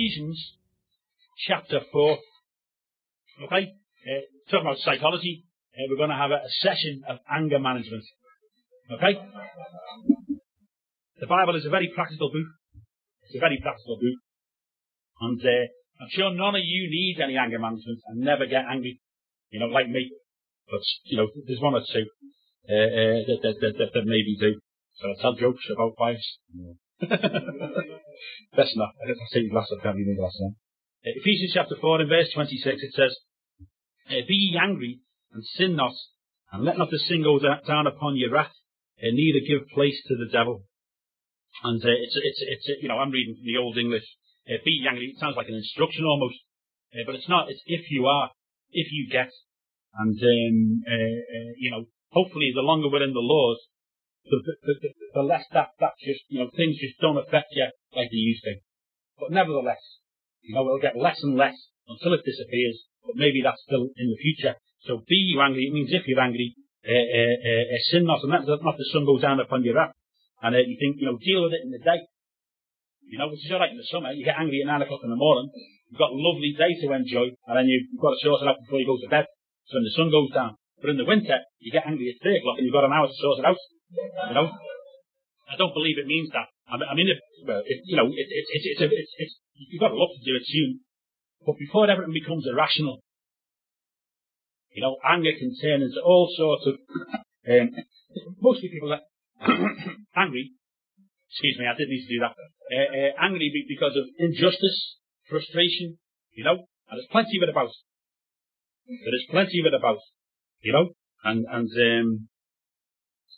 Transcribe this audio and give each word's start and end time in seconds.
Ephesians 0.00 0.56
chapter 1.46 1.80
4. 1.92 2.18
Okay? 3.44 3.72
Uh, 4.00 4.20
talking 4.50 4.66
about 4.66 4.78
psychology, 4.78 5.44
uh, 5.74 5.84
we're 5.90 5.96
going 5.96 6.10
to 6.10 6.16
have 6.16 6.30
a, 6.30 6.40
session 6.60 7.02
of 7.08 7.18
anger 7.30 7.58
management. 7.58 8.04
Okay? 8.92 9.20
The 11.20 11.26
Bible 11.26 11.56
is 11.56 11.66
a 11.66 11.70
very 11.70 11.92
practical 11.94 12.30
book. 12.30 12.48
It's 13.24 13.36
a 13.36 13.40
very 13.40 13.58
practical 13.60 13.96
book. 13.96 14.18
And 15.20 15.40
uh, 15.40 15.66
I'm 16.00 16.08
sure 16.10 16.32
none 16.32 16.54
of 16.54 16.62
you 16.64 16.88
need 16.88 17.20
any 17.22 17.36
anger 17.36 17.58
management 17.58 18.00
and 18.06 18.20
never 18.20 18.46
get 18.46 18.64
angry. 18.70 19.00
You 19.50 19.60
know, 19.60 19.66
like 19.66 19.88
me. 19.88 20.10
But, 20.70 20.80
you 21.04 21.18
know, 21.18 21.28
there's 21.46 21.60
one 21.60 21.74
or 21.74 21.82
two 21.92 22.06
uh, 22.70 22.72
uh, 22.72 23.20
that, 23.28 23.38
that, 23.42 23.74
that, 23.78 23.90
that, 23.92 24.06
maybe 24.06 24.36
do. 24.40 24.60
So 24.94 25.08
I 25.10 25.20
tell 25.20 25.34
jokes 25.34 25.64
about 25.74 25.98
wives. 25.98 26.38
Best 28.56 28.76
not. 28.76 28.94
I 29.02 29.12
say 29.32 29.48
glass 29.48 29.70
of 29.70 29.82
can't 29.82 29.96
glass. 30.16 30.36
Uh, 30.42 30.50
Ephesians 31.02 31.52
chapter 31.54 31.76
4 31.80 32.00
and 32.00 32.08
verse 32.08 32.30
26 32.34 32.82
it 32.82 32.92
says, 32.94 33.16
uh, 34.10 34.20
Be 34.28 34.34
ye 34.34 34.58
angry 34.60 35.00
and 35.32 35.44
sin 35.44 35.76
not, 35.76 35.94
and 36.52 36.64
let 36.64 36.78
not 36.78 36.90
the 36.90 36.98
sin 36.98 37.22
go 37.22 37.38
down 37.38 37.86
upon 37.86 38.16
your 38.16 38.32
wrath, 38.32 38.52
and 39.00 39.16
neither 39.16 39.40
give 39.46 39.68
place 39.70 40.02
to 40.08 40.16
the 40.16 40.30
devil. 40.30 40.64
And 41.64 41.82
uh, 41.82 41.88
it's, 41.88 42.16
it's, 42.16 42.42
it's, 42.42 42.82
you 42.82 42.88
know, 42.88 42.98
I'm 42.98 43.10
reading 43.10 43.36
from 43.36 43.46
the 43.46 43.58
Old 43.58 43.78
English. 43.78 44.04
Uh, 44.48 44.58
be 44.64 44.84
angry, 44.88 45.12
it 45.14 45.20
sounds 45.20 45.36
like 45.36 45.48
an 45.48 45.54
instruction 45.54 46.04
almost, 46.04 46.36
uh, 46.94 47.04
but 47.06 47.14
it's 47.14 47.28
not. 47.28 47.50
It's 47.50 47.62
if 47.66 47.90
you 47.90 48.06
are, 48.06 48.30
if 48.72 48.88
you 48.90 49.08
get, 49.10 49.30
and 49.94 50.18
um, 50.18 50.82
uh, 50.86 50.92
uh, 50.92 51.52
you 51.58 51.70
know, 51.70 51.84
hopefully 52.10 52.52
the 52.54 52.62
longer 52.62 52.88
we're 52.88 53.04
in 53.04 53.12
the 53.12 53.20
laws, 53.20 53.58
the, 54.24 54.38
the, 54.44 54.74
the, 54.80 54.88
the 55.14 55.22
less 55.22 55.44
that 55.52 55.70
that 55.80 55.92
just 56.00 56.20
you 56.28 56.40
know 56.40 56.50
things 56.56 56.76
just 56.80 56.98
don't 57.00 57.18
affect 57.18 57.48
you 57.52 57.68
like 57.94 58.10
they 58.10 58.22
used 58.22 58.44
to. 58.44 58.58
But 59.18 59.30
nevertheless, 59.30 59.82
you 60.42 60.54
know, 60.54 60.64
it'll 60.66 60.80
get 60.80 60.96
less 60.96 61.20
and 61.22 61.36
less 61.36 61.56
until 61.88 62.14
it 62.14 62.24
disappears. 62.24 62.84
But 63.04 63.16
maybe 63.16 63.42
that's 63.42 63.62
still 63.64 63.88
in 63.96 64.08
the 64.10 64.20
future. 64.20 64.56
So 64.86 65.04
be 65.06 65.16
you 65.16 65.40
angry. 65.40 65.68
It 65.68 65.74
means 65.74 65.92
if 65.92 66.06
you're 66.06 66.20
angry, 66.20 66.56
uh, 66.86 66.92
uh, 66.92 67.36
uh, 67.44 67.80
sin 67.92 68.08
not, 68.08 68.24
and 68.24 68.32
let 68.32 68.46
not 68.46 68.76
the 68.78 68.88
sun 68.92 69.04
go 69.04 69.18
down 69.20 69.40
upon 69.40 69.64
your 69.64 69.76
wrath. 69.76 69.92
And 70.40 70.56
uh, 70.56 70.64
you 70.64 70.76
think, 70.80 70.96
you 71.00 71.06
know, 71.06 71.20
deal 71.20 71.44
with 71.44 71.52
it 71.52 71.64
in 71.64 71.70
the 71.70 71.82
day. 71.82 72.00
You 73.04 73.18
know, 73.18 73.28
which 73.28 73.44
is 73.44 73.52
alright 73.52 73.74
in 73.74 73.76
the 73.76 73.90
summer. 73.90 74.12
You 74.12 74.24
get 74.24 74.38
angry 74.38 74.62
at 74.62 74.70
nine 74.70 74.80
o'clock 74.80 75.04
in 75.04 75.10
the 75.10 75.20
morning. 75.20 75.50
You've 75.90 75.98
got 75.98 76.14
a 76.14 76.16
lovely 76.16 76.54
day 76.56 76.78
to 76.80 76.94
enjoy, 76.94 77.34
and 77.34 77.54
then 77.58 77.66
you've 77.66 77.90
got 78.00 78.14
to 78.14 78.20
sort 78.22 78.40
it 78.40 78.48
out 78.48 78.62
before 78.62 78.78
you 78.78 78.86
go 78.86 78.96
to 78.96 79.10
bed. 79.10 79.26
So 79.66 79.76
when 79.76 79.84
the 79.84 79.94
sun 79.98 80.10
goes 80.10 80.30
down. 80.30 80.56
But 80.80 80.90
in 80.90 80.98
the 80.98 81.04
winter, 81.04 81.38
you 81.60 81.70
get 81.70 81.86
angry 81.86 82.08
at 82.10 82.18
three 82.22 82.40
o'clock 82.40 82.56
and 82.56 82.64
you've 82.64 82.74
got 82.74 82.88
an 82.88 82.94
hour 82.94 83.06
to 83.06 83.16
sort 83.20 83.38
it 83.38 83.46
out. 83.46 83.60
You 84.28 84.34
know? 84.34 84.48
I 85.46 85.54
don't 85.58 85.74
believe 85.74 85.98
it 85.98 86.08
means 86.08 86.30
that. 86.32 86.49
I 86.70 86.94
mean, 86.94 87.10
if, 87.10 87.18
well, 87.46 87.62
if, 87.66 87.82
you 87.84 87.96
know, 87.96 88.06
it, 88.06 88.28
it, 88.30 88.44
it, 88.46 88.62
it's, 88.62 88.80
it's, 88.80 89.14
it's, 89.18 89.34
you've 89.54 89.80
got 89.80 89.90
a 89.90 89.98
lot 89.98 90.14
to 90.14 90.24
do 90.24 90.36
it 90.36 90.46
soon. 90.46 90.80
But 91.44 91.58
before 91.58 91.90
everything 91.90 92.14
becomes 92.14 92.46
irrational, 92.46 93.00
you 94.72 94.82
know, 94.82 94.96
anger 95.02 95.32
can 95.38 95.56
turn 95.60 95.82
into 95.82 96.00
all 96.04 96.30
sorts 96.36 96.66
of, 96.66 96.74
um, 97.48 97.70
mostly 98.40 98.68
people 98.68 98.92
are 98.92 99.02
angry, 100.16 100.52
excuse 101.30 101.56
me, 101.58 101.66
I 101.66 101.74
didn't 101.74 101.90
need 101.90 102.06
to 102.06 102.14
do 102.14 102.20
that, 102.22 102.34
uh, 102.38 102.90
uh, 102.94 103.10
angry 103.24 103.50
because 103.66 103.96
of 103.96 104.04
injustice, 104.18 104.96
frustration, 105.28 105.98
you 106.32 106.44
know, 106.44 106.66
and 106.90 106.94
there's 106.98 107.10
plenty 107.10 107.38
of 107.38 107.42
it 107.42 107.50
about. 107.50 107.70
There 108.86 109.14
is 109.14 109.26
plenty 109.30 109.60
of 109.60 109.66
it 109.66 109.74
about, 109.74 109.98
you 110.60 110.72
know, 110.72 110.90
and, 111.24 111.46
and, 111.50 111.70
um, 111.70 112.28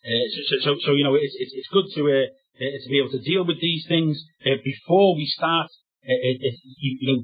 uh, 0.03 0.27
so, 0.51 0.57
so, 0.67 0.71
so, 0.83 0.91
you 0.99 1.05
know, 1.05 1.15
it's, 1.15 1.35
it's, 1.39 1.55
it's 1.55 1.71
good 1.71 1.87
to, 1.95 2.03
uh, 2.11 2.27
uh, 2.59 2.75
to 2.83 2.89
be 2.91 2.99
able 2.99 3.15
to 3.15 3.23
deal 3.23 3.47
with 3.47 3.61
these 3.63 3.87
things 3.87 4.19
uh, 4.43 4.59
before 4.65 5.15
we 5.15 5.27
start, 5.27 5.71
uh, 6.03 6.19
you, 6.83 7.07
know, 7.07 7.23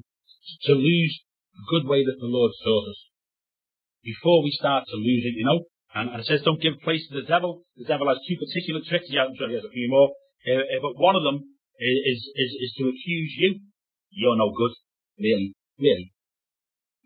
to 0.62 0.72
lose 0.78 1.14
the 1.54 1.64
good 1.70 1.90
way 1.90 2.04
that 2.06 2.18
the 2.20 2.30
Lord 2.30 2.52
taught 2.62 2.86
us. 2.86 3.00
Before 4.04 4.42
we 4.42 4.54
start 4.54 4.86
to 4.88 4.96
lose 4.96 5.26
it, 5.26 5.34
you 5.34 5.44
know. 5.44 5.66
And, 5.94 6.10
and 6.10 6.20
it 6.20 6.26
says 6.26 6.42
don't 6.44 6.62
give 6.62 6.78
place 6.84 7.02
to 7.08 7.20
the 7.20 7.26
devil. 7.26 7.66
The 7.76 7.84
devil 7.84 8.06
has 8.08 8.22
two 8.28 8.38
particular 8.38 8.80
tricks. 8.86 9.10
Yeah, 9.10 9.26
I'm 9.26 9.34
sure 9.34 9.48
he 9.48 9.58
has 9.58 9.66
a 9.66 9.74
few 9.74 9.90
more. 9.90 10.14
but 10.80 10.94
one 11.00 11.16
of 11.16 11.24
them 11.24 11.42
is, 11.80 12.30
is, 12.30 12.50
is 12.62 12.72
to 12.78 12.88
accuse 12.94 13.34
you. 13.42 13.58
You're 14.10 14.36
no 14.36 14.54
good. 14.54 14.72
Really. 15.18 15.54
Really. 15.80 16.12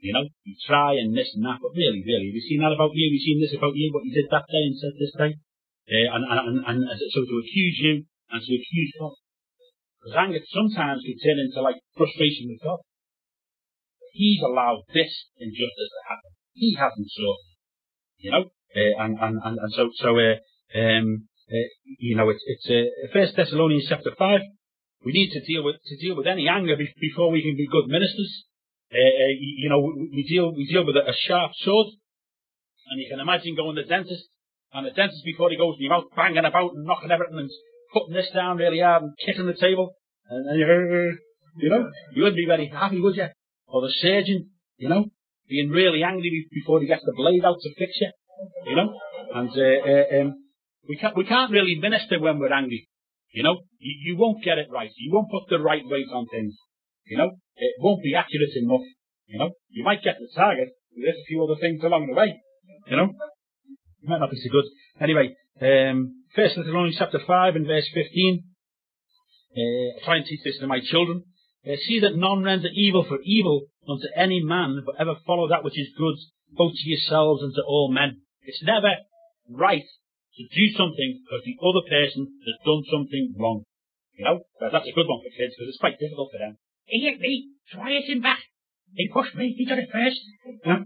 You 0.02 0.12
know, 0.12 0.26
you 0.42 0.54
try 0.66 0.98
and 0.98 1.16
this 1.16 1.30
and 1.32 1.46
that, 1.46 1.62
but 1.62 1.78
really, 1.78 2.02
really, 2.02 2.34
you 2.34 2.42
seen 2.42 2.58
that 2.58 2.74
about 2.74 2.90
you? 2.90 3.06
You 3.06 3.22
seen 3.22 3.38
this 3.38 3.54
about 3.54 3.78
you? 3.78 3.94
What 3.94 4.02
you 4.02 4.10
did 4.10 4.26
that 4.34 4.50
day 4.50 4.66
and 4.66 4.74
said 4.74 4.98
this 4.98 5.14
day? 5.14 5.38
Uh, 5.90 6.14
and, 6.14 6.22
and, 6.22 6.58
and, 6.62 6.78
and 6.86 7.00
so 7.10 7.20
to 7.26 7.36
accuse 7.42 7.76
you 7.82 8.06
and 8.30 8.40
to 8.40 8.52
accuse 8.54 8.92
God. 8.98 9.18
Because 9.98 10.18
anger 10.18 10.38
sometimes 10.50 11.02
can 11.02 11.18
turn 11.18 11.38
into 11.38 11.62
like 11.62 11.78
frustration 11.96 12.50
with 12.50 12.62
God. 12.62 12.78
He's 14.12 14.42
allowed 14.42 14.82
this 14.92 15.10
injustice 15.38 15.90
to 15.90 16.02
happen. 16.08 16.30
He 16.54 16.74
hasn't 16.74 17.08
sorted 17.10 17.46
You 18.18 18.30
know? 18.30 18.44
Uh, 18.74 19.04
and, 19.04 19.18
and, 19.18 19.36
and, 19.44 19.58
and 19.58 19.72
so, 19.72 19.90
so, 19.94 20.16
uh, 20.18 20.36
um, 20.78 21.28
uh, 21.50 21.68
you 21.98 22.16
know, 22.16 22.30
it's, 22.30 22.42
it's, 22.46 23.12
First 23.12 23.36
Thessalonians 23.36 23.86
chapter 23.88 24.10
5. 24.16 24.40
We 25.04 25.12
need 25.12 25.30
to 25.32 25.40
deal 25.44 25.64
with, 25.64 25.76
to 25.84 25.96
deal 25.96 26.16
with 26.16 26.26
any 26.26 26.48
anger 26.48 26.76
be- 26.76 26.94
before 27.00 27.30
we 27.30 27.42
can 27.42 27.56
be 27.56 27.66
good 27.66 27.88
ministers. 27.88 28.44
You 28.90 29.68
know, 29.68 29.80
we 29.80 30.24
deal, 30.28 30.54
we 30.54 30.66
deal 30.66 30.86
with 30.86 30.96
a, 30.96 31.10
a 31.10 31.14
sharp 31.26 31.52
sword. 31.56 31.88
And 32.90 33.00
you 33.00 33.08
can 33.10 33.20
imagine 33.20 33.56
going 33.56 33.76
to 33.76 33.82
the 33.82 33.88
dentist 33.88 34.28
and 34.74 34.86
the 34.86 34.90
dentist, 34.90 35.24
before 35.24 35.50
he 35.50 35.56
goes 35.56 35.76
in 35.76 35.84
your 35.84 35.92
mouth, 35.92 36.04
banging 36.16 36.44
about 36.44 36.72
and 36.74 36.84
knocking 36.84 37.10
everything 37.10 37.38
and 37.38 37.50
putting 37.92 38.14
this 38.14 38.30
down 38.34 38.56
really 38.56 38.80
hard 38.80 39.02
and 39.02 39.12
kicking 39.24 39.46
the 39.46 39.54
table. 39.54 39.94
And, 40.28 40.58
you 40.58 41.68
know, 41.68 41.90
you 42.14 42.22
wouldn't 42.22 42.36
be 42.36 42.46
very 42.46 42.68
happy, 42.68 43.00
would 43.00 43.16
you? 43.16 43.28
Or 43.66 43.82
the 43.82 43.92
surgeon, 44.00 44.50
you 44.78 44.88
know, 44.88 45.06
being 45.48 45.70
really 45.70 46.02
angry 46.02 46.46
before 46.50 46.80
he 46.80 46.86
gets 46.86 47.04
the 47.04 47.12
blade 47.12 47.44
out 47.44 47.60
to 47.60 47.74
fix 47.78 47.92
you, 48.00 48.10
you 48.66 48.76
know. 48.76 48.98
And 49.34 49.50
uh, 49.50 49.88
uh, 49.88 50.20
um, 50.20 50.34
we 50.88 50.96
can't 50.96 51.16
we 51.16 51.24
can't 51.24 51.52
really 51.52 51.78
minister 51.78 52.18
when 52.20 52.38
we're 52.38 52.52
angry, 52.52 52.88
you 53.32 53.42
know. 53.42 53.62
You, 53.78 54.12
you 54.12 54.16
won't 54.16 54.42
get 54.44 54.58
it 54.58 54.68
right. 54.70 54.90
You 54.96 55.12
won't 55.12 55.30
put 55.30 55.48
the 55.48 55.62
right 55.62 55.82
weight 55.84 56.08
on 56.12 56.26
things, 56.28 56.54
you 57.06 57.18
know. 57.18 57.30
It 57.56 57.72
won't 57.78 58.02
be 58.02 58.14
accurate 58.14 58.56
enough, 58.56 58.86
you 59.26 59.38
know. 59.38 59.50
You 59.68 59.84
might 59.84 60.02
get 60.02 60.16
the 60.18 60.28
target, 60.34 60.68
but 60.94 61.02
there's 61.04 61.16
a 61.16 61.28
few 61.28 61.44
other 61.44 61.60
things 61.60 61.82
along 61.84 62.06
the 62.08 62.14
way, 62.14 62.40
you 62.88 62.96
know. 62.96 63.12
It 64.02 64.08
might 64.08 64.18
not 64.18 64.30
be 64.30 64.36
so 64.36 64.50
good. 64.50 64.64
Anyway, 65.00 65.36
um, 65.60 66.24
First 66.34 66.56
Thessalonians 66.56 66.96
chapter 66.98 67.20
5 67.24 67.56
and 67.56 67.66
verse 67.66 67.88
15. 67.94 68.44
Uh, 69.52 70.04
try 70.04 70.16
and 70.16 70.26
teach 70.26 70.40
this 70.42 70.58
to 70.58 70.66
my 70.66 70.80
children. 70.82 71.24
Uh, 71.64 71.76
see 71.86 72.00
that 72.00 72.16
none 72.16 72.42
render 72.42 72.68
evil 72.74 73.04
for 73.04 73.18
evil 73.22 73.66
unto 73.88 74.06
any 74.16 74.42
man, 74.42 74.82
but 74.84 74.96
ever 74.98 75.14
follow 75.26 75.48
that 75.48 75.62
which 75.62 75.78
is 75.78 75.94
good, 75.96 76.16
both 76.50 76.72
to 76.74 76.88
yourselves 76.88 77.42
and 77.42 77.54
to 77.54 77.62
all 77.62 77.92
men. 77.92 78.22
It's 78.42 78.62
never 78.62 78.90
right 79.48 79.84
to 80.36 80.42
do 80.42 80.72
something 80.76 81.22
because 81.22 81.44
the 81.44 81.58
other 81.62 81.86
person 81.86 82.26
has 82.46 82.56
done 82.64 82.82
something 82.90 83.34
wrong. 83.38 83.64
You 84.18 84.24
know, 84.24 84.40
that's 84.60 84.88
a 84.88 84.92
good 84.92 85.06
one 85.06 85.20
for 85.20 85.30
kids 85.30 85.54
because 85.54 85.68
it's 85.68 85.78
quite 85.78 85.98
difficult 86.00 86.30
for 86.32 86.38
them. 86.38 86.58
He 86.86 87.04
hit 87.04 87.20
me, 87.20 87.50
so 87.70 87.80
I 87.80 87.90
hit 87.90 88.10
him 88.10 88.22
back. 88.22 88.40
He 88.94 89.08
pushed 89.12 89.34
me, 89.34 89.54
he 89.56 89.64
got 89.64 89.78
it 89.78 89.88
first. 89.92 90.20
You? 90.64 90.84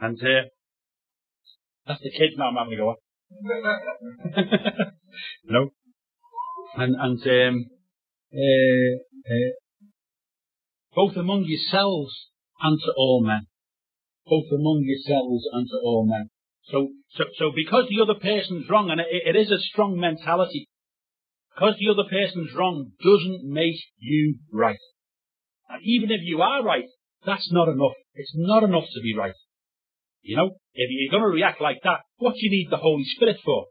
And 0.00 0.18
uh, 0.18 0.48
that's 1.86 2.02
the 2.02 2.10
kids 2.10 2.34
now 2.36 2.48
I'm 2.48 2.76
go 2.76 2.96
no. 5.44 5.70
And, 6.74 6.96
and, 6.98 7.20
um, 7.20 7.66
uh, 8.32 8.94
uh, 9.28 9.52
both 10.94 11.16
among 11.16 11.44
yourselves 11.44 12.28
and 12.62 12.78
to 12.80 12.92
all 12.96 13.22
men. 13.22 13.46
Both 14.24 14.46
among 14.50 14.84
yourselves 14.84 15.44
and 15.52 15.66
to 15.68 15.76
all 15.82 16.06
men. 16.08 16.30
So, 16.70 16.92
so, 17.10 17.24
so 17.36 17.50
because 17.54 17.88
the 17.90 18.02
other 18.02 18.18
person's 18.18 18.70
wrong, 18.70 18.90
and 18.90 19.00
it, 19.00 19.06
it 19.10 19.36
is 19.36 19.50
a 19.50 19.58
strong 19.58 19.98
mentality, 19.98 20.68
because 21.54 21.74
the 21.78 21.90
other 21.90 22.08
person's 22.08 22.54
wrong 22.54 22.92
doesn't 23.04 23.44
make 23.44 23.76
you 23.98 24.38
right. 24.50 24.78
And 25.68 25.82
even 25.84 26.10
if 26.10 26.20
you 26.22 26.40
are 26.40 26.64
right, 26.64 26.88
that's 27.26 27.52
not 27.52 27.68
enough. 27.68 27.92
It's 28.14 28.32
not 28.34 28.62
enough 28.62 28.84
to 28.94 29.00
be 29.02 29.14
right. 29.16 29.34
You 30.22 30.36
know, 30.36 30.54
if 30.74 30.88
you're 30.88 31.10
going 31.10 31.28
to 31.28 31.34
react 31.34 31.60
like 31.60 31.82
that, 31.82 32.06
what 32.18 32.34
do 32.34 32.40
you 32.46 32.50
need 32.50 32.70
the 32.70 32.78
Holy 32.78 33.04
Spirit 33.04 33.38
for? 33.44 33.66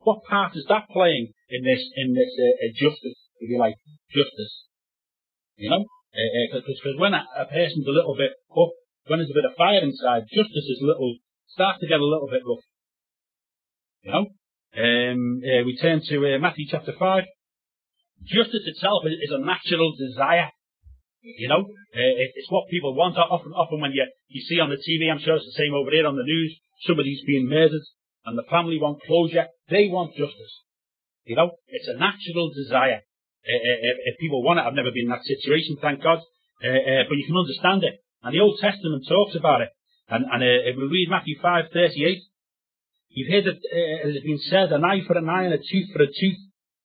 What 0.00 0.22
part 0.24 0.56
is 0.56 0.64
that 0.68 0.88
playing 0.88 1.32
in 1.50 1.64
this, 1.64 1.82
in 1.96 2.14
this 2.14 2.30
uh, 2.38 2.64
uh, 2.64 2.72
justice, 2.78 3.18
if 3.40 3.50
you 3.50 3.58
like, 3.58 3.74
justice? 4.14 4.64
You 5.56 5.68
know, 5.68 5.84
because 6.14 6.80
uh, 6.86 6.88
uh 6.88 7.00
when 7.00 7.12
a, 7.12 7.26
a, 7.36 7.44
person's 7.44 7.86
a 7.86 7.90
little 7.90 8.16
bit 8.16 8.32
up, 8.56 8.72
when 9.06 9.18
there's 9.18 9.30
a 9.30 9.34
bit 9.34 9.44
of 9.44 9.58
fire 9.58 9.82
inside, 9.82 10.30
justice 10.32 10.66
is 10.70 10.80
a 10.80 10.86
little 10.86 11.16
starts 11.48 11.80
to 11.80 11.88
get 11.88 12.00
a 12.00 12.06
little 12.06 12.28
bit 12.30 12.42
rough. 12.46 12.64
You 14.02 14.12
know, 14.12 14.24
um, 14.78 15.42
uh, 15.44 15.62
we 15.66 15.76
turn 15.76 16.00
to 16.08 16.16
uh, 16.34 16.38
Matthew 16.38 16.66
chapter 16.70 16.94
five. 16.98 17.24
Justice 18.24 18.64
itself 18.64 19.02
is, 19.04 19.18
is 19.20 19.34
a 19.34 19.44
natural 19.44 19.92
desire 19.98 20.48
you 21.22 21.48
know, 21.48 21.60
uh, 21.60 22.14
it's 22.36 22.50
what 22.50 22.68
people 22.70 22.94
want. 22.94 23.16
Often, 23.16 23.52
often 23.52 23.80
when 23.80 23.92
you, 23.92 24.06
you 24.28 24.40
see 24.42 24.60
on 24.60 24.70
the 24.70 24.80
TV, 24.80 25.10
I'm 25.10 25.20
sure 25.20 25.36
it's 25.36 25.46
the 25.46 25.60
same 25.60 25.74
over 25.74 25.90
there 25.90 26.06
on 26.06 26.16
the 26.16 26.24
news, 26.24 26.58
somebody's 26.86 27.22
being 27.26 27.48
murdered 27.48 27.84
and 28.24 28.36
the 28.36 28.48
family 28.50 28.78
want 28.80 29.02
closure. 29.02 29.46
They 29.68 29.88
want 29.88 30.16
justice. 30.16 30.54
You 31.24 31.36
know, 31.36 31.52
it's 31.68 31.88
a 31.88 31.94
natural 31.94 32.50
desire. 32.50 33.02
if, 33.44 33.96
if 34.14 34.20
people 34.20 34.42
want 34.42 34.58
it, 34.58 34.64
I've 34.64 34.74
never 34.74 34.90
been 34.90 35.08
in 35.08 35.14
that 35.14 35.24
situation, 35.24 35.76
thank 35.80 36.02
God. 36.02 36.20
but 36.60 37.16
you 37.16 37.26
can 37.26 37.36
understand 37.36 37.84
it. 37.84 38.00
And 38.22 38.34
the 38.34 38.40
Old 38.40 38.58
Testament 38.60 39.06
talks 39.08 39.36
about 39.36 39.60
it. 39.60 39.70
And, 40.08 40.24
and 40.26 40.42
if 40.42 40.76
we 40.76 40.84
read 40.84 41.08
Matthew 41.08 41.38
5:38, 41.38 42.18
you've 43.10 43.30
heard 43.30 43.44
that 43.44 43.62
uh, 43.62 44.08
it 44.08 44.14
has 44.14 44.22
been 44.24 44.42
said, 44.42 44.72
an 44.72 44.84
eye 44.84 45.06
for 45.06 45.16
an 45.16 45.28
eye 45.28 45.44
and 45.44 45.54
a 45.54 45.58
tooth 45.58 45.92
for 45.92 46.02
a 46.02 46.08
tooth. 46.08 46.40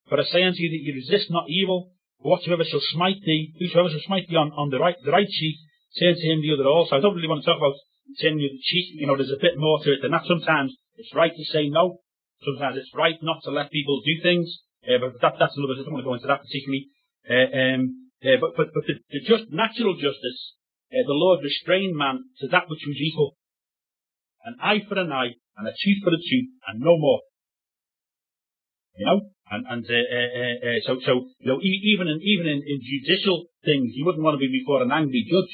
For 0.08 0.20
I 0.20 0.24
say 0.24 0.44
unto 0.44 0.62
you 0.62 0.70
that 0.70 0.84
you 0.86 0.94
resist 0.94 1.32
not 1.32 1.50
evil, 1.50 1.95
whatsoever 2.26 2.66
shall 2.66 2.82
smite 2.82 3.22
thee, 3.22 3.54
whosoever 3.62 3.90
shall 3.90 4.02
smite 4.10 4.28
thee 4.28 4.36
on, 4.36 4.50
on 4.58 4.74
the 4.74 4.82
right 4.82 4.98
the 5.06 5.14
right 5.14 5.30
cheek, 5.30 5.56
turn 6.00 6.18
to 6.18 6.26
him 6.26 6.42
the 6.42 6.58
other 6.58 6.68
also. 6.68 6.98
I 6.98 7.02
don't 7.02 7.14
really 7.14 7.30
want 7.30 7.46
to 7.46 7.48
talk 7.48 7.62
about 7.62 7.78
turning 8.20 8.42
the 8.42 8.50
cheek. 8.66 8.98
You 8.98 9.06
know, 9.08 9.16
there's 9.16 9.32
a 9.32 9.42
bit 9.42 9.58
more 9.58 9.78
to 9.86 9.94
it 9.94 10.02
than 10.02 10.12
that. 10.12 10.26
Sometimes 10.26 10.74
it's 10.98 11.14
right 11.14 11.32
to 11.32 11.46
say 11.46 11.70
no. 11.70 12.02
Sometimes 12.42 12.78
it's 12.82 12.92
right 12.98 13.16
not 13.22 13.46
to 13.46 13.52
let 13.52 13.70
people 13.70 14.02
do 14.02 14.18
things. 14.26 14.50
Uh, 14.82 14.98
but 15.02 15.22
that, 15.22 15.38
that's 15.40 15.58
another. 15.58 15.78
I 15.78 15.86
don't 15.86 15.94
want 15.94 16.04
to 16.06 16.10
go 16.10 16.18
into 16.18 16.30
that 16.30 16.42
particularly. 16.42 16.90
Uh, 17.26 17.50
um, 17.54 17.82
uh, 18.26 18.38
but 18.42 18.58
but, 18.58 18.68
but 18.74 18.84
the, 18.90 18.96
the 19.14 19.22
just 19.22 19.54
natural 19.54 19.94
justice, 19.94 20.58
uh, 20.94 21.06
the 21.06 21.18
Lord 21.18 21.46
restrained 21.46 21.98
man 21.98 22.26
to 22.42 22.50
that 22.50 22.70
which 22.70 22.86
was 22.86 22.98
equal. 22.98 23.38
An 24.46 24.58
eye 24.62 24.82
for 24.88 24.98
an 24.98 25.12
eye 25.12 25.38
and 25.58 25.68
a 25.68 25.74
tooth 25.74 26.02
for 26.04 26.14
a 26.14 26.22
tooth 26.22 26.50
and 26.70 26.82
no 26.82 26.98
more. 26.98 27.22
You 28.98 29.06
know, 29.06 29.20
and 29.52 29.66
and 29.70 29.86
uh, 29.86 29.94
uh, 29.94 30.56
uh, 30.66 30.80
so 30.86 30.98
so 31.06 31.14
you 31.40 31.50
know 31.50 31.60
even 31.62 32.08
in 32.08 32.20
even 32.22 32.48
in, 32.48 32.60
in 32.66 32.78
judicial 32.82 33.46
things, 33.64 33.94
you 33.94 34.06
wouldn't 34.06 34.24
want 34.24 34.36
to 34.36 34.42
be 34.42 34.50
before 34.50 34.82
an 34.82 34.92
angry 34.92 35.26
judge 35.30 35.54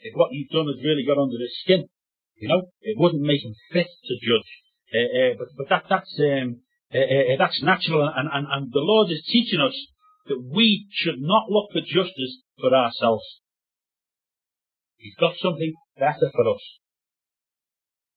if 0.00 0.14
what 0.14 0.32
you've 0.32 0.48
done 0.48 0.66
has 0.66 0.82
really 0.82 1.04
got 1.04 1.20
under 1.20 1.36
his 1.38 1.52
skin. 1.64 1.88
You 2.36 2.48
know, 2.48 2.70
it 2.80 2.96
wouldn't 2.96 3.22
make 3.22 3.42
him 3.42 3.54
fit 3.72 3.88
to 3.88 4.14
judge. 4.22 4.50
Uh, 4.94 5.04
uh, 5.04 5.32
but 5.38 5.48
but 5.56 5.68
that 5.68 5.84
that's 5.90 6.14
um, 6.20 6.62
uh, 6.94 6.98
uh, 6.98 7.36
that's 7.36 7.62
natural, 7.62 8.08
and, 8.08 8.28
and 8.32 8.46
and 8.48 8.72
the 8.72 8.80
Lord 8.80 9.10
is 9.10 9.22
teaching 9.28 9.60
us 9.60 9.76
that 10.28 10.40
we 10.40 10.86
should 10.92 11.20
not 11.20 11.50
look 11.50 11.72
for 11.72 11.80
justice 11.80 12.40
for 12.60 12.72
ourselves. 12.74 13.24
He's 14.96 15.14
got 15.20 15.34
something 15.42 15.74
better 15.98 16.30
for 16.32 16.48
us. 16.54 16.64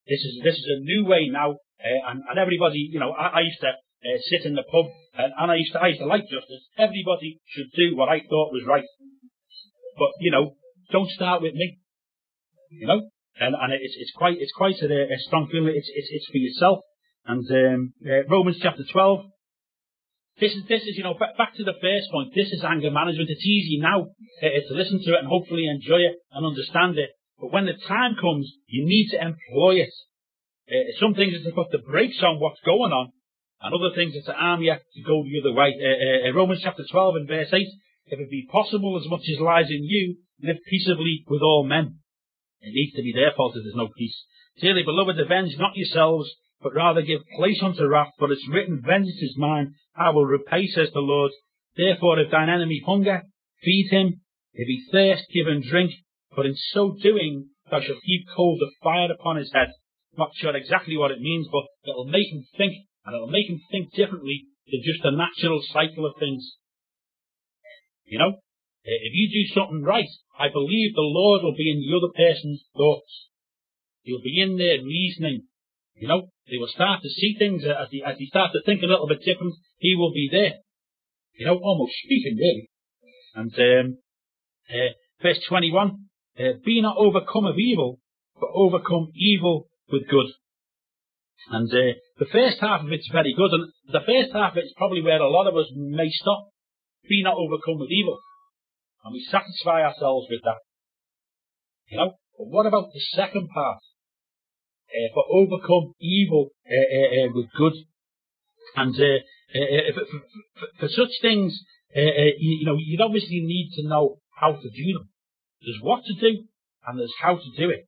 This 0.08 0.22
is 0.22 0.40
this 0.44 0.56
is 0.56 0.66
a 0.70 0.80
new 0.80 1.06
way 1.06 1.28
now, 1.30 1.52
uh, 1.52 2.02
and, 2.10 2.24
and 2.30 2.40
everybody, 2.40 2.90
you 2.92 3.00
know, 3.00 3.12
I, 3.12 3.28
I 3.28 3.42
used 3.42 3.60
to 3.62 3.74
uh, 4.04 4.18
sit 4.30 4.46
in 4.46 4.56
the 4.56 4.64
pub, 4.64 4.86
and, 5.14 5.34
and 5.38 5.52
I 5.52 5.56
used 5.56 5.74
to 5.74 5.80
I 5.80 5.88
used 5.88 6.02
to 6.02 6.08
like 6.08 6.24
justice. 6.24 6.66
Everybody 6.78 7.40
should 7.48 7.70
do 7.76 7.96
what 7.96 8.10
I 8.10 8.20
thought 8.22 8.54
was 8.54 8.66
right, 8.68 8.86
but 9.98 10.10
you 10.20 10.32
know, 10.32 10.56
don't 10.92 11.10
start 11.10 11.42
with 11.42 11.54
me. 11.54 11.80
You 12.70 12.88
know, 12.88 13.02
and 13.40 13.56
and 13.56 13.74
it's 13.74 13.96
it's 13.98 14.12
quite 14.16 14.38
it's 14.40 14.54
quite 14.54 14.82
a, 14.82 14.88
a 14.88 15.20
strong 15.28 15.50
feeling. 15.52 15.74
It's 15.76 15.90
it's 15.94 16.10
it's 16.12 16.28
for 16.28 16.38
yourself. 16.38 16.80
And 17.26 17.46
um, 17.52 17.94
uh, 18.06 18.26
Romans 18.30 18.58
chapter 18.62 18.84
twelve. 18.92 19.26
This 20.40 20.54
is 20.54 20.64
this 20.68 20.82
is 20.82 20.98
you 20.98 21.04
know 21.04 21.14
back, 21.14 21.54
to 21.56 21.64
the 21.64 21.78
first 21.82 22.10
point. 22.12 22.34
This 22.34 22.50
is 22.50 22.64
anger 22.64 22.90
management. 22.90 23.30
It's 23.30 23.46
easy 23.46 23.78
now 23.80 24.10
uh, 24.42 24.62
to 24.70 24.74
listen 24.74 25.00
to 25.04 25.14
it 25.14 25.20
and 25.20 25.28
hopefully 25.28 25.68
enjoy 25.68 26.02
it 26.02 26.18
and 26.32 26.46
understand 26.46 26.98
it. 26.98 27.12
But 27.40 27.54
when 27.54 27.66
the 27.66 27.78
time 27.88 28.16
comes, 28.20 28.52
you 28.66 28.86
need 28.86 29.10
to 29.12 29.22
employ 29.22 29.86
it. 29.86 29.94
Uh, 30.72 30.90
some 31.00 31.14
things 31.14 31.36
are 31.36 31.44
to 31.44 31.54
put 31.54 31.70
the 31.72 31.84
brakes 31.86 32.24
on 32.24 32.40
what's 32.40 32.62
going 32.66 32.94
on, 32.94 33.12
and 33.62 33.74
other 33.74 33.94
things 33.96 34.16
are 34.16 34.34
to 34.34 34.40
arm 34.40 34.62
you 34.62 34.74
to 34.74 35.02
go 35.02 35.24
the 35.24 35.40
other 35.40 35.54
way. 35.54 35.76
Uh, 35.78 36.30
uh, 36.30 36.34
Romans 36.34 36.62
chapter 36.64 36.84
12 36.90 37.16
and 37.16 37.28
verse 37.28 37.54
8, 37.54 37.68
if 38.08 38.20
it 38.20 38.30
be 38.30 38.48
possible 38.52 39.00
as 39.00 39.10
much 39.10 39.22
as 39.32 39.40
lies 39.40 39.70
in 39.70 39.84
you, 39.84 40.18
live 40.42 40.58
peaceably 40.68 41.24
with 41.28 41.42
all 41.42 41.64
men. 41.64 42.00
It 42.62 42.74
needs 42.74 42.94
to 42.96 43.04
be 43.04 43.14
their 43.14 43.32
fault 43.36 43.56
if 43.56 43.64
there's 43.64 43.76
no 43.76 43.90
peace. 43.96 44.18
Dearly 44.60 44.84
beloved, 44.84 45.20
avenge 45.20 45.58
not 45.58 45.76
yourselves, 45.76 46.30
but 46.62 46.76
rather 46.76 47.02
give 47.02 47.22
place 47.38 47.62
unto 47.64 47.86
wrath, 47.86 48.14
for 48.18 48.32
it's 48.32 48.48
written, 48.50 48.82
Vengeance 48.86 49.22
is 49.22 49.38
mine, 49.38 49.76
I 49.96 50.10
will 50.10 50.26
repay, 50.26 50.68
says 50.68 50.90
the 50.94 51.00
Lord. 51.00 51.32
Therefore, 51.76 52.20
if 52.20 52.32
thine 52.32 52.50
enemy 52.50 52.82
hunger, 52.86 53.24
feed 53.64 53.88
him. 53.90 54.22
If 54.54 54.68
he 54.68 54.86
thirst, 54.92 55.24
give 55.34 55.48
him 55.48 55.62
drink. 55.62 55.92
But 56.36 56.46
in 56.46 56.56
so 56.56 56.96
doing, 57.02 57.50
thou 57.70 57.82
shalt 57.82 58.00
heap 58.04 58.26
coals 58.36 58.62
of 58.62 58.70
fire 58.84 59.12
upon 59.12 59.38
his 59.38 59.52
head. 59.54 59.70
Not 60.18 60.32
sure 60.36 60.56
exactly 60.56 60.98
what 60.98 61.12
it 61.12 61.22
means, 61.22 61.48
but 61.52 61.64
it'll 61.90 62.06
make 62.06 62.32
him 62.32 62.46
think, 62.58 62.74
and 63.06 63.16
it'll 63.16 63.28
make 63.28 63.50
him 63.50 63.62
think 63.72 63.94
differently 63.94 64.46
than 64.70 64.82
just 64.84 65.04
the 65.04 65.12
natural 65.12 65.62
cycle 65.74 66.06
of 66.06 66.16
things. 66.20 66.56
You 68.06 68.20
know, 68.20 68.40
if 68.84 69.14
you 69.14 69.30
do 69.30 69.54
something 69.54 69.84
right, 69.84 70.10
I 70.38 70.50
believe 70.52 70.94
the 70.94 71.02
Lord 71.02 71.44
will 71.44 71.56
be 71.56 71.72
in 71.72 71.82
the 71.82 71.96
other 71.96 72.14
person's 72.14 72.64
thoughts. 72.76 73.30
He'll 74.04 74.22
be 74.22 74.42
in 74.42 74.58
their 74.58 74.84
reasoning. 74.84 75.44
You 75.96 76.08
know, 76.08 76.30
they 76.50 76.58
will 76.58 76.72
start 76.74 77.02
to 77.04 77.10
see 77.10 77.36
things 77.38 77.64
as 77.64 77.88
he, 77.92 78.04
as 78.04 78.18
he 78.18 78.26
starts 78.26 78.54
to 78.54 78.62
think 78.66 78.82
a 78.82 78.88
little 78.88 79.08
bit 79.08 79.24
different. 79.24 79.54
He 79.78 79.96
will 79.96 80.12
be 80.14 80.30
there. 80.32 80.54
You 81.38 81.46
know, 81.46 81.58
almost 81.58 81.94
speaking 82.04 82.38
really. 82.38 82.70
And 83.36 83.54
um, 83.54 83.98
uh, 84.70 84.94
verse 85.22 85.40
21, 85.48 86.06
uh, 86.40 86.44
be 86.66 86.82
not 86.82 86.98
overcome 86.98 87.46
of 87.46 87.58
evil, 87.58 88.00
but 88.40 88.50
overcome 88.54 89.12
evil 89.16 89.68
with 89.92 90.08
good. 90.10 90.28
And 91.50 91.72
uh, 91.72 91.94
the 92.22 92.30
first 92.32 92.62
half 92.62 92.86
of 92.86 92.92
it's 92.92 93.10
very 93.12 93.34
good, 93.34 93.50
and 93.50 93.74
the 93.90 94.06
first 94.06 94.30
half 94.32 94.52
of 94.54 94.58
it's 94.62 94.78
probably 94.78 95.02
where 95.02 95.18
a 95.18 95.28
lot 95.28 95.48
of 95.48 95.58
us 95.58 95.66
may 95.74 96.08
stop. 96.12 96.50
Be 97.10 97.24
not 97.24 97.34
overcome 97.34 97.80
with 97.80 97.90
evil. 97.90 98.20
And 99.04 99.14
we 99.14 99.26
satisfy 99.26 99.82
ourselves 99.82 100.28
with 100.30 100.42
that. 100.44 100.62
You 101.90 101.98
know? 101.98 102.12
But 102.38 102.48
what 102.48 102.68
about 102.68 102.94
the 102.94 103.02
second 103.16 103.50
part? 103.50 103.82
Uh, 104.94 105.10
but 105.16 105.26
overcome 105.34 105.96
evil 106.00 106.50
uh, 106.70 107.26
uh, 107.26 107.34
with 107.34 107.50
good. 107.58 107.74
And 108.76 108.96
for, 108.96 110.06
for, 110.06 110.68
for, 110.80 110.88
such 110.90 111.10
things, 111.24 111.60
you, 111.96 112.34
you 112.38 112.66
know, 112.68 112.78
you'd 112.78 113.02
obviously 113.02 113.42
need 113.42 113.72
to 113.78 113.88
know 113.88 114.20
how 114.36 114.52
to 114.52 114.70
do 114.70 114.94
them. 114.94 115.10
There's 115.62 115.80
what 115.82 116.04
to 116.06 116.14
do, 116.14 116.44
and 116.86 117.00
there's 117.00 117.14
how 117.20 117.38
to 117.38 117.52
do 117.58 117.72
it. 117.72 117.88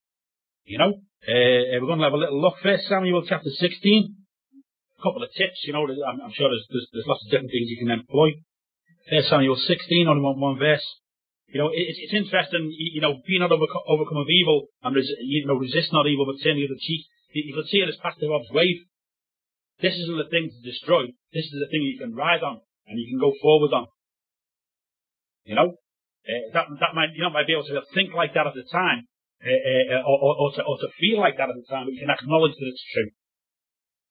You 0.66 0.80
know, 0.80 0.90
uh, 0.90 1.78
we're 1.80 1.86
going 1.86 2.00
to 2.00 2.06
have 2.06 2.14
a 2.14 2.18
little 2.18 2.42
look. 2.42 2.56
First 2.64 2.88
Samuel 2.88 3.24
chapter 3.30 3.52
16. 3.52 4.23
A 5.04 5.12
couple 5.12 5.20
of 5.20 5.36
tips, 5.36 5.60
you 5.68 5.76
know, 5.76 5.84
I'm, 5.84 6.24
I'm 6.24 6.32
sure 6.32 6.48
there's, 6.48 6.64
there's, 6.72 6.88
there's, 6.96 7.10
lots 7.12 7.28
of 7.28 7.32
different 7.32 7.52
things 7.52 7.68
you 7.68 7.84
can 7.84 7.92
employ. 7.92 8.40
First 9.12 9.28
Samuel 9.28 9.60
16, 9.60 10.08
only 10.08 10.24
one, 10.24 10.40
one 10.40 10.56
verse. 10.56 10.88
You 11.52 11.60
know, 11.60 11.68
it, 11.68 11.92
it's 12.00 12.16
interesting, 12.16 12.72
you 12.72 13.04
know, 13.04 13.20
be 13.28 13.36
not 13.36 13.52
overcome, 13.52 13.84
of 13.84 14.32
evil 14.32 14.72
and, 14.80 14.96
res, 14.96 15.12
you 15.20 15.44
know, 15.44 15.60
resist 15.60 15.92
not 15.92 16.08
evil, 16.08 16.24
but 16.24 16.40
turn 16.40 16.56
the 16.56 16.64
other 16.64 16.80
cheek. 16.80 17.04
You, 17.36 17.52
you 17.52 17.54
can 17.54 17.68
see 17.68 17.84
it 17.84 17.92
as 17.92 18.00
Pastor 18.00 18.32
Rob's 18.32 18.48
wave. 18.56 18.80
This 19.84 20.00
isn't 20.00 20.16
the 20.16 20.32
thing 20.32 20.48
to 20.48 20.60
destroy. 20.64 21.12
This 21.36 21.52
is 21.52 21.60
the 21.60 21.68
thing 21.68 21.84
you 21.84 22.00
can 22.00 22.16
ride 22.16 22.40
on 22.40 22.64
and 22.88 22.96
you 22.96 23.12
can 23.12 23.20
go 23.20 23.36
forward 23.44 23.76
on. 23.76 23.92
You 25.44 25.60
know, 25.60 25.76
uh, 26.24 26.44
that 26.56 26.72
that 26.80 26.96
might 26.96 27.12
you 27.12 27.24
know 27.24 27.30
might 27.36 27.48
be 27.48 27.52
able 27.52 27.68
to 27.68 27.84
think 27.94 28.16
like 28.16 28.34
that 28.34 28.48
at 28.48 28.56
the 28.56 28.64
time, 28.64 29.12
uh, 29.44 29.52
uh, 29.52 30.08
or, 30.08 30.18
or, 30.24 30.34
or, 30.40 30.50
to, 30.56 30.62
or 30.64 30.78
to 30.80 30.88
feel 30.96 31.20
like 31.20 31.36
that 31.36 31.52
at 31.52 31.56
the 31.60 31.68
time, 31.68 31.86
but 31.86 31.94
you 31.94 32.00
can 32.00 32.10
acknowledge 32.16 32.56
that 32.56 32.72
it's 32.72 32.86
true. 32.96 33.12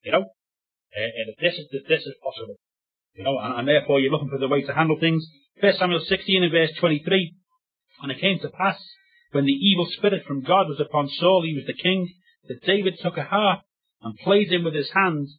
You 0.04 0.12
know, 0.12 0.24
and 0.94 1.28
that 1.28 1.40
this 1.40 1.54
is 1.58 1.66
this 1.88 2.02
is 2.02 2.14
possible. 2.22 2.56
You 3.14 3.24
know, 3.24 3.38
and, 3.38 3.60
and, 3.60 3.68
therefore 3.68 4.00
you're 4.00 4.12
looking 4.12 4.30
for 4.30 4.38
the 4.38 4.48
way 4.48 4.62
to 4.62 4.74
handle 4.74 4.96
things. 4.98 5.26
First 5.60 5.78
Samuel 5.78 6.00
16 6.00 6.42
and 6.42 6.52
verse 6.52 6.72
23. 6.80 7.34
And 8.02 8.10
it 8.10 8.20
came 8.20 8.38
to 8.40 8.48
pass 8.48 8.80
when 9.32 9.44
the 9.44 9.52
evil 9.52 9.86
spirit 9.96 10.24
from 10.26 10.42
God 10.42 10.68
was 10.68 10.80
upon 10.80 11.08
Saul, 11.08 11.42
he 11.44 11.54
was 11.54 11.66
the 11.66 11.82
king, 11.82 12.12
that 12.48 12.64
David 12.64 12.98
took 13.00 13.16
a 13.16 13.24
harp 13.24 13.60
and 14.02 14.16
played 14.18 14.52
him 14.52 14.64
with 14.64 14.74
his 14.74 14.90
hands, 14.92 15.38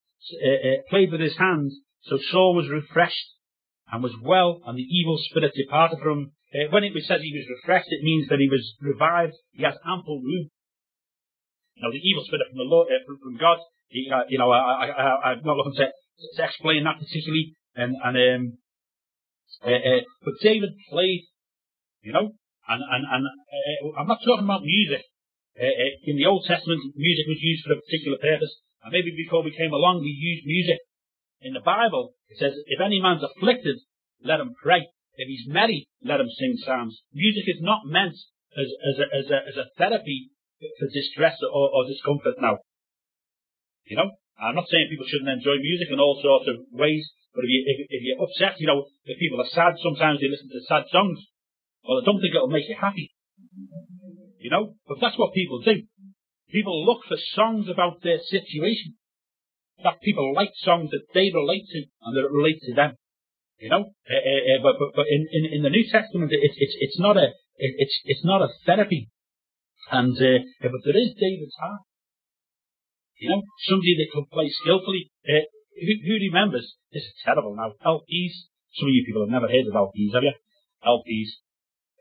played 0.90 1.12
with 1.12 1.22
his 1.22 1.38
hands. 1.38 1.78
So 2.04 2.18
Saul 2.32 2.56
was 2.56 2.70
refreshed 2.70 3.34
and 3.92 4.02
was 4.02 4.16
well, 4.22 4.62
and 4.66 4.78
the 4.78 4.90
evil 4.90 5.18
spirit 5.30 5.54
departed 5.56 6.00
from 6.02 6.20
him. 6.20 6.32
Uh, 6.54 6.70
when 6.70 6.84
it 6.84 6.94
says 7.06 7.22
he 7.22 7.34
was 7.34 7.50
refreshed, 7.50 7.90
it 7.90 8.06
means 8.06 8.30
that 8.30 8.38
he 8.38 8.50
was 8.50 8.78
revived. 8.80 9.34
He 9.54 9.64
has 9.64 9.74
ample 9.86 10.22
room. 10.22 10.50
Now, 11.82 11.90
the 11.90 11.98
evil 11.98 12.24
spirit 12.26 12.46
from 12.50 12.62
the 12.62 12.70
Lord, 12.70 12.94
uh, 12.94 13.02
from, 13.06 13.38
God, 13.42 13.58
uh, 13.58 13.83
you 13.94 14.38
know, 14.38 14.52
I, 14.52 14.90
I, 14.90 15.32
am 15.34 15.44
not 15.44 15.58
looking 15.58 15.78
to, 15.78 15.86
to, 15.86 16.44
explain 16.44 16.84
that 16.84 17.00
particularly. 17.00 17.54
And, 17.76 17.96
and 18.04 18.18
um, 18.18 18.58
uh, 19.66 19.70
uh, 19.70 20.02
but 20.24 20.34
David 20.42 20.72
played, 20.90 21.24
you 22.02 22.14
know, 22.14 22.34
and 22.68 22.82
and 22.82 23.04
and 23.06 23.24
uh, 23.26 24.00
I'm 24.00 24.08
not 24.08 24.20
talking 24.26 24.46
about 24.46 24.64
music. 24.64 25.04
in 25.56 26.18
the 26.18 26.26
Old 26.26 26.46
Testament, 26.46 26.82
music 26.96 27.26
was 27.28 27.42
used 27.42 27.64
for 27.66 27.74
a 27.74 27.82
particular 27.82 28.18
purpose, 28.18 28.54
and 28.84 28.92
maybe 28.92 29.14
before 29.16 29.44
we 29.44 29.56
came 29.56 29.74
along, 29.74 30.02
we 30.02 30.12
used 30.12 30.46
music. 30.46 30.80
In 31.42 31.54
the 31.54 31.62
Bible, 31.62 32.14
it 32.30 32.40
says, 32.40 32.54
"If 32.68 32.80
any 32.80 33.00
man's 33.02 33.24
afflicted, 33.24 33.78
let 34.24 34.40
him 34.40 34.54
pray." 34.62 34.88
If 35.16 35.28
he's 35.28 35.46
merry, 35.48 35.88
let 36.04 36.20
him 36.20 36.30
sing 36.30 36.58
psalms. 36.58 37.02
Music 37.14 37.44
is 37.46 37.62
not 37.62 37.86
meant 37.86 38.16
as, 38.58 38.68
as, 38.82 38.98
a, 38.98 39.06
as, 39.16 39.26
a, 39.30 39.40
as 39.50 39.58
a 39.58 39.70
therapy 39.78 40.32
for 40.80 40.88
distress 40.88 41.38
or, 41.44 41.70
or 41.70 41.86
discomfort 41.88 42.36
now. 42.42 42.60
You 43.86 43.98
know, 43.98 44.10
I'm 44.40 44.56
not 44.56 44.70
saying 44.72 44.88
people 44.90 45.08
shouldn't 45.08 45.30
enjoy 45.30 45.60
music 45.60 45.90
in 45.92 46.00
all 46.00 46.20
sorts 46.22 46.48
of 46.48 46.66
ways, 46.72 47.04
but 47.36 47.44
if, 47.44 47.50
you, 47.50 47.62
if, 47.66 47.78
if 47.90 48.02
you're 48.04 48.24
upset, 48.24 48.60
you 48.60 48.68
know, 48.68 48.86
if 49.06 49.20
people 49.20 49.42
are 49.42 49.52
sad, 49.52 49.76
sometimes 49.82 50.20
they 50.20 50.30
listen 50.30 50.50
to 50.50 50.62
sad 50.68 50.86
songs. 50.92 51.20
Well, 51.84 52.00
I 52.00 52.06
don't 52.06 52.22
think 52.22 52.34
it'll 52.34 52.48
make 52.48 52.70
you 52.70 52.78
happy. 52.80 53.12
You 54.40 54.50
know, 54.50 54.76
but 54.88 54.98
that's 55.02 55.18
what 55.18 55.34
people 55.34 55.62
do. 55.62 55.84
People 56.52 56.86
look 56.86 57.02
for 57.08 57.18
songs 57.34 57.68
about 57.70 58.04
their 58.04 58.20
situation. 58.20 58.96
That 59.84 60.02
people 60.02 60.34
like 60.34 60.52
songs 60.56 60.92
that 60.92 61.08
they 61.14 61.32
relate 61.34 61.66
to 61.72 61.84
and 62.04 62.16
that 62.16 62.30
relate 62.32 62.62
to 62.64 62.74
them. 62.74 62.96
You 63.60 63.70
know, 63.70 63.94
uh, 64.10 64.14
uh, 64.14 64.60
but, 64.62 64.76
but, 64.80 64.92
but 64.96 65.06
in, 65.08 65.28
in, 65.32 65.54
in 65.54 65.62
the 65.64 65.70
New 65.70 65.86
Testament, 65.90 66.32
it's, 66.32 66.56
it's, 66.58 66.76
it's 66.80 67.00
not 67.00 67.18
a, 67.18 67.32
it, 67.58 67.74
it's, 67.78 68.00
it's 68.06 68.26
not 68.26 68.42
a 68.42 68.50
therapy. 68.66 69.10
And, 69.92 70.16
uh, 70.18 70.44
but 70.62 70.82
there 70.84 70.98
is 70.98 71.16
David's 71.20 71.56
harp. 71.60 71.82
You 73.24 73.32
know, 73.32 73.40
somebody 73.72 73.96
that 74.04 74.12
can 74.12 74.28
play 74.28 74.52
skillfully. 74.52 75.08
Uh, 75.24 75.48
who, 75.80 75.96
who 76.04 76.20
remembers? 76.28 76.76
This 76.92 77.04
is 77.04 77.16
terrible 77.24 77.56
now. 77.56 77.72
LPs. 77.80 78.52
Some 78.76 78.92
of 78.92 78.94
you 78.94 79.08
people 79.08 79.24
have 79.24 79.32
never 79.32 79.48
heard 79.48 79.64
of 79.64 79.74
LPs, 79.74 80.12
have 80.12 80.28
you? 80.28 80.36
LPs. 80.84 81.40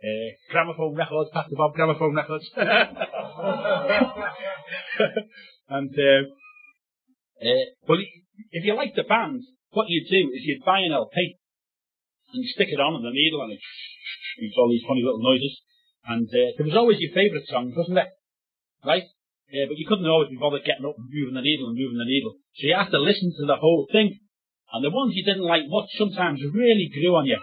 Uh, 0.03 0.35
gramophone 0.51 0.97
records, 0.97 1.31
Pastor 1.33 1.55
Bob, 1.55 1.75
gramophone 1.75 2.17
records. 2.17 2.51
and, 2.57 2.67
uh, 5.95 6.23
uh, 7.39 7.67
if 8.51 8.65
you 8.65 8.75
like 8.75 8.97
the 8.97 9.05
band, 9.05 9.45
what 9.71 9.89
you 9.89 10.03
do 10.03 10.33
is 10.35 10.43
you 10.43 10.61
buy 10.67 10.81
an 10.81 10.91
LP 10.91 11.39
and 12.35 12.43
you 12.43 12.49
stick 12.51 12.71
it 12.71 12.81
on 12.81 12.97
in 12.97 13.03
the 13.03 13.13
needle 13.15 13.43
and 13.43 13.53
it 13.53 13.61
makes 14.41 14.57
all 14.59 14.69
these 14.71 14.83
funny 14.89 15.03
little 15.07 15.23
noises. 15.23 15.61
And 16.05 16.27
uh, 16.27 16.51
there 16.59 16.67
was 16.67 16.75
always 16.75 16.99
your 16.99 17.15
favourite 17.15 17.47
song, 17.47 17.73
wasn't 17.77 17.95
there? 17.95 18.11
Right? 18.85 19.05
Uh, 19.53 19.69
but 19.69 19.77
you 19.77 19.85
couldn't 19.85 20.09
always 20.09 20.33
be 20.33 20.41
bothered 20.41 20.65
getting 20.65 20.89
up 20.89 20.97
and 20.97 21.13
moving 21.13 21.37
the 21.37 21.45
needle 21.45 21.69
and 21.69 21.77
moving 21.77 22.01
the 22.01 22.09
needle. 22.09 22.41
So 22.57 22.73
you 22.73 22.75
have 22.75 22.91
to 22.91 22.99
listen 22.99 23.37
to 23.37 23.45
the 23.45 23.61
whole 23.61 23.85
thing. 23.93 24.17
And 24.73 24.81
the 24.81 24.89
ones 24.89 25.13
you 25.13 25.25
didn't 25.29 25.45
like 25.45 25.69
much 25.69 25.93
sometimes 26.01 26.41
really 26.41 26.89
grew 26.89 27.13
on 27.21 27.29
you. 27.29 27.37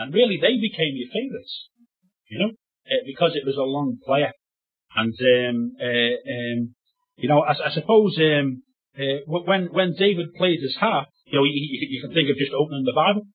And 0.00 0.14
really 0.14 0.40
they 0.40 0.56
became 0.56 0.96
your 0.96 1.12
favourites. 1.12 1.68
You 2.32 2.38
know? 2.40 2.50
Uh, 2.88 3.04
because 3.04 3.36
it 3.36 3.44
was 3.44 3.60
a 3.60 3.68
long 3.68 4.00
player. 4.00 4.32
And, 4.96 5.12
um, 5.12 5.76
uh, 5.76 6.16
um, 6.24 6.74
you 7.20 7.28
know, 7.28 7.44
I, 7.44 7.52
I 7.52 7.70
suppose, 7.70 8.16
um, 8.16 8.64
uh, 8.96 9.20
when, 9.28 9.68
when 9.70 9.94
David 9.98 10.32
played 10.34 10.60
his 10.64 10.74
harp, 10.80 11.08
you 11.26 11.38
know, 11.38 11.44
you, 11.44 11.52
you, 11.54 12.00
can 12.00 12.12
think 12.12 12.30
of 12.30 12.40
just 12.40 12.56
opening 12.56 12.82
the 12.88 12.96
Bible. 12.96 13.28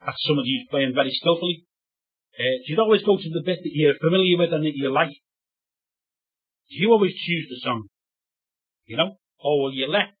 That's 0.00 0.22
somebody 0.22 0.54
who's 0.54 0.70
playing 0.70 0.94
very 0.94 1.12
skillfully. 1.12 1.66
Uh, 2.38 2.62
you'd 2.64 2.78
always 2.78 3.02
go 3.02 3.18
to 3.18 3.30
the 3.30 3.42
bit 3.44 3.58
that 3.62 3.74
you're 3.74 3.98
familiar 4.00 4.38
with 4.38 4.52
and 4.54 4.64
that 4.64 4.72
you 4.74 4.90
like. 4.90 5.12
You 6.68 6.92
always 6.92 7.12
choose 7.14 7.46
the 7.48 7.60
song. 7.62 7.88
You 8.86 8.96
know? 8.96 9.16
Or 9.42 9.62
will 9.62 9.74
you 9.74 9.88
let 9.88 10.14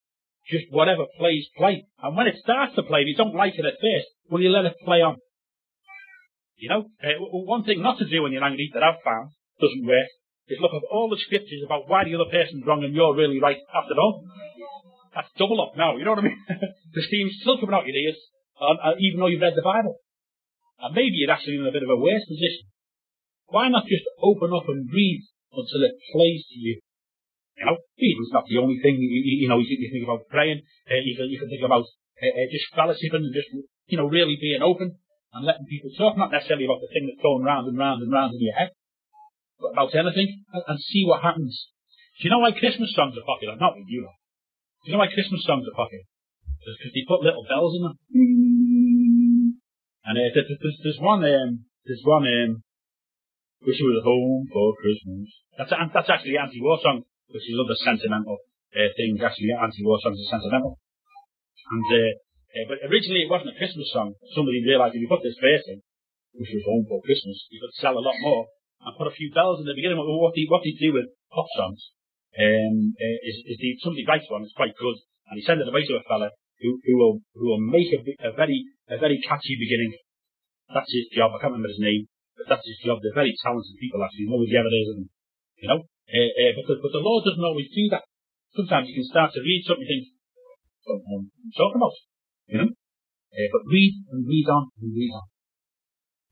just 0.50 0.66
whatever 0.70 1.06
plays 1.18 1.46
play? 1.56 1.86
And 2.02 2.16
when 2.16 2.26
it 2.26 2.36
starts 2.42 2.74
to 2.74 2.82
play, 2.82 3.02
if 3.02 3.08
you 3.08 3.16
don't 3.16 3.34
like 3.34 3.54
it 3.54 3.64
at 3.64 3.80
first, 3.80 4.08
will 4.30 4.42
you 4.42 4.50
let 4.50 4.64
it 4.64 4.76
play 4.84 5.00
on? 5.02 5.16
You 6.56 6.68
know? 6.68 6.90
Uh, 7.02 7.18
one 7.46 7.64
thing 7.64 7.82
not 7.82 7.98
to 7.98 8.08
do 8.08 8.22
when 8.22 8.32
you're 8.32 8.44
angry 8.44 8.70
that 8.74 8.82
I've 8.82 9.02
found 9.04 9.30
doesn't 9.60 9.86
work 9.86 10.10
is 10.48 10.58
look 10.60 10.74
at 10.74 10.88
all 10.90 11.08
the 11.08 11.22
scriptures 11.22 11.62
about 11.64 11.88
why 11.88 12.04
the 12.04 12.14
other 12.14 12.30
person's 12.30 12.66
wrong 12.66 12.82
and 12.82 12.94
you're 12.94 13.14
really 13.14 13.40
right 13.40 13.58
after 13.74 13.94
all. 13.98 14.26
That's 15.14 15.28
double 15.38 15.60
up 15.60 15.76
now, 15.76 15.96
you 15.96 16.04
know 16.04 16.16
what 16.16 16.24
I 16.24 16.28
mean? 16.32 16.40
the 16.94 17.02
steam's 17.02 17.38
still 17.40 17.60
coming 17.60 17.74
out 17.74 17.86
your 17.86 17.96
ears, 17.96 18.18
uh, 18.58 18.96
even 18.98 19.20
though 19.20 19.28
you've 19.28 19.44
read 19.44 19.56
the 19.56 19.62
Bible. 19.62 20.00
And 20.80 20.94
maybe 20.94 21.20
you're 21.20 21.30
actually 21.30 21.56
in 21.56 21.66
a 21.66 21.72
bit 21.72 21.84
of 21.84 21.90
a 21.90 22.00
worse 22.00 22.24
position. 22.26 22.66
Why 23.46 23.68
not 23.68 23.84
just 23.86 24.08
open 24.18 24.50
up 24.56 24.66
and 24.68 24.88
read 24.90 25.22
until 25.52 25.80
it 25.84 25.94
plays 26.12 26.42
to 26.48 26.56
you? 26.58 26.80
You 27.56 27.64
know, 27.68 27.76
reading's 28.00 28.32
not 28.32 28.48
the 28.48 28.58
only 28.58 28.80
thing. 28.80 28.96
You, 28.96 29.08
you, 29.08 29.48
know, 29.48 29.60
you, 29.60 29.68
you, 29.68 29.92
think 29.92 30.04
about 30.04 30.26
praying. 30.32 30.64
Uh, 30.88 30.98
you, 31.04 31.14
can, 31.14 31.28
you 31.28 31.38
can 31.38 31.52
think 31.52 31.62
about 31.62 31.84
uh, 31.84 32.32
uh, 32.32 32.48
just 32.50 32.72
fellowshipping 32.72 33.28
and 33.28 33.34
just, 33.34 33.52
you 33.86 33.96
know, 34.00 34.08
really 34.08 34.40
being 34.40 34.64
open 34.64 34.96
and 35.32 35.44
letting 35.44 35.68
people 35.68 35.92
talk. 35.96 36.16
Not 36.16 36.32
necessarily 36.32 36.64
about 36.64 36.80
the 36.80 36.90
thing 36.90 37.06
that's 37.06 37.22
going 37.22 37.44
round 37.44 37.68
and 37.68 37.76
round 37.76 38.02
and 38.02 38.10
round 38.10 38.34
in 38.34 38.40
your 38.40 38.56
head, 38.56 38.72
but 39.60 39.76
about 39.76 39.94
anything 39.94 40.44
and, 40.52 40.80
see 40.80 41.04
what 41.04 41.22
happens. 41.22 41.68
Do 42.18 42.24
you 42.24 42.30
know 42.30 42.40
why 42.40 42.52
Christmas 42.52 42.92
songs 42.96 43.14
are 43.16 43.28
popular? 43.28 43.56
Not 43.56 43.76
with 43.76 43.86
you, 43.88 44.08
do 44.84 44.90
you 44.90 44.92
know 44.92 45.04
why 45.04 45.14
Christmas 45.14 45.44
songs 45.46 45.62
are 45.68 45.76
popular? 45.78 46.02
Because 46.58 46.92
they 46.94 47.06
put 47.06 47.22
little 47.22 47.46
bells 47.46 47.74
in 47.78 47.82
them. 47.86 47.94
And 50.02 50.18
uh, 50.18 50.30
there's, 50.34 50.78
there's 50.82 50.98
one, 50.98 51.22
um, 51.22 51.66
there's 51.86 52.02
one, 52.02 52.26
um, 52.26 52.62
You 53.62 53.86
Was 53.94 54.04
Home 54.04 54.46
for 54.50 54.74
Christmas. 54.78 55.30
That's, 55.58 55.70
that's 55.70 56.10
actually 56.10 56.36
an 56.36 56.50
anti-war 56.50 56.78
song, 56.82 57.06
which 57.30 57.46
is 57.46 57.54
another 57.54 57.78
sentimental 57.78 58.42
uh, 58.74 58.90
thing. 58.98 59.18
Actually, 59.22 59.54
anti-war 59.54 59.98
songs 60.02 60.18
are 60.18 60.30
sentimental. 60.34 60.78
And, 61.70 61.86
uh, 61.86 62.12
uh, 62.58 62.64
but 62.68 62.78
originally 62.90 63.24
it 63.24 63.30
wasn't 63.30 63.54
a 63.54 63.58
Christmas 63.58 63.88
song. 63.94 64.18
Somebody 64.34 64.60
realised 64.66 64.98
if 64.98 65.02
you 65.02 65.10
put 65.10 65.22
this 65.22 65.38
verse 65.38 65.64
in, 65.70 65.80
which 66.34 66.50
Was 66.50 66.66
Home 66.66 66.84
for 66.90 67.00
Christmas, 67.06 67.38
you 67.50 67.62
could 67.62 67.74
sell 67.78 67.94
a 67.94 68.02
lot 68.02 68.18
more 68.20 68.50
and 68.82 68.98
put 68.98 69.06
a 69.06 69.14
few 69.14 69.30
bells 69.30 69.62
in 69.62 69.66
the 69.70 69.78
beginning. 69.78 69.96
What 69.96 70.34
do 70.34 70.42
what 70.50 70.62
do 70.62 70.68
you 70.68 70.78
do 70.78 70.98
with 70.98 71.14
pop 71.30 71.46
songs? 71.54 71.92
um, 72.38 72.96
uh, 72.96 73.18
is, 73.28 73.36
is 73.44 73.58
the, 73.60 73.76
somebody 73.84 74.04
writes 74.08 74.28
one, 74.28 74.42
it's 74.42 74.56
quite 74.56 74.76
good, 74.76 74.96
and 75.28 75.36
he 75.36 75.44
sends 75.44 75.60
it 75.60 75.68
away 75.68 75.84
to 75.84 76.00
a 76.00 76.04
fella 76.08 76.32
who, 76.60 76.80
who 76.84 76.94
will, 76.96 77.20
who 77.36 77.52
will 77.52 77.60
make 77.60 77.92
a, 77.92 78.00
a 78.28 78.32
very, 78.32 78.64
a 78.88 78.96
very 78.96 79.20
catchy 79.20 79.56
beginning. 79.60 79.92
That's 80.72 80.88
his 80.88 81.12
job. 81.12 81.36
I 81.36 81.40
can't 81.40 81.52
remember 81.52 81.68
his 81.68 81.82
name, 81.82 82.08
but 82.42 82.58
that's 82.58 82.66
his 82.66 82.82
job. 82.82 82.98
They're 82.98 83.14
very 83.14 83.34
talented 83.38 83.78
people, 83.78 84.02
actually. 84.02 84.26
Nobody 84.26 84.58
ever 84.58 84.74
is, 84.74 84.88
and, 84.98 85.06
you 85.62 85.68
know. 85.70 85.86
Uh, 86.10 86.30
uh, 86.34 86.52
but, 86.58 86.66
the, 86.66 86.74
but 86.82 86.92
the 86.92 87.04
Lord 87.06 87.22
doesn't 87.22 87.46
always 87.46 87.70
do 87.70 87.86
that. 87.94 88.02
Sometimes 88.58 88.90
you 88.90 88.98
can 88.98 89.06
start 89.06 89.30
to 89.32 89.40
read 89.40 89.62
something 89.62 89.86
and 89.86 90.02
think, 90.02 90.04
what 90.82 90.98
am 91.06 91.30
I 91.30 91.54
talking 91.54 91.78
about? 91.78 91.96
You 92.50 92.56
know? 92.58 92.70
Uh, 93.32 93.48
but 93.54 93.62
read 93.70 93.94
and 94.10 94.26
read 94.26 94.46
on 94.50 94.74
and 94.82 94.90
read 94.90 95.14
on. 95.14 95.26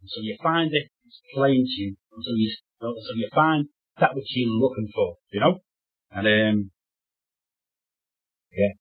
Until 0.03 0.27
you 0.27 0.37
find 0.43 0.69
it, 0.75 0.91
it's 1.07 1.23
plain 1.33 1.65
to 1.65 1.77
you. 1.81 1.97
Until 2.13 2.37
you, 2.37 2.51
until 2.83 3.17
you 3.17 3.29
find 3.33 3.71
that 4.03 4.13
which 4.19 4.29
you're 4.35 4.51
looking 4.51 4.91
for, 4.93 5.17
you 5.31 5.41
know? 5.41 5.63
And 6.11 6.27
um, 6.27 6.71
yeah, 8.53 8.75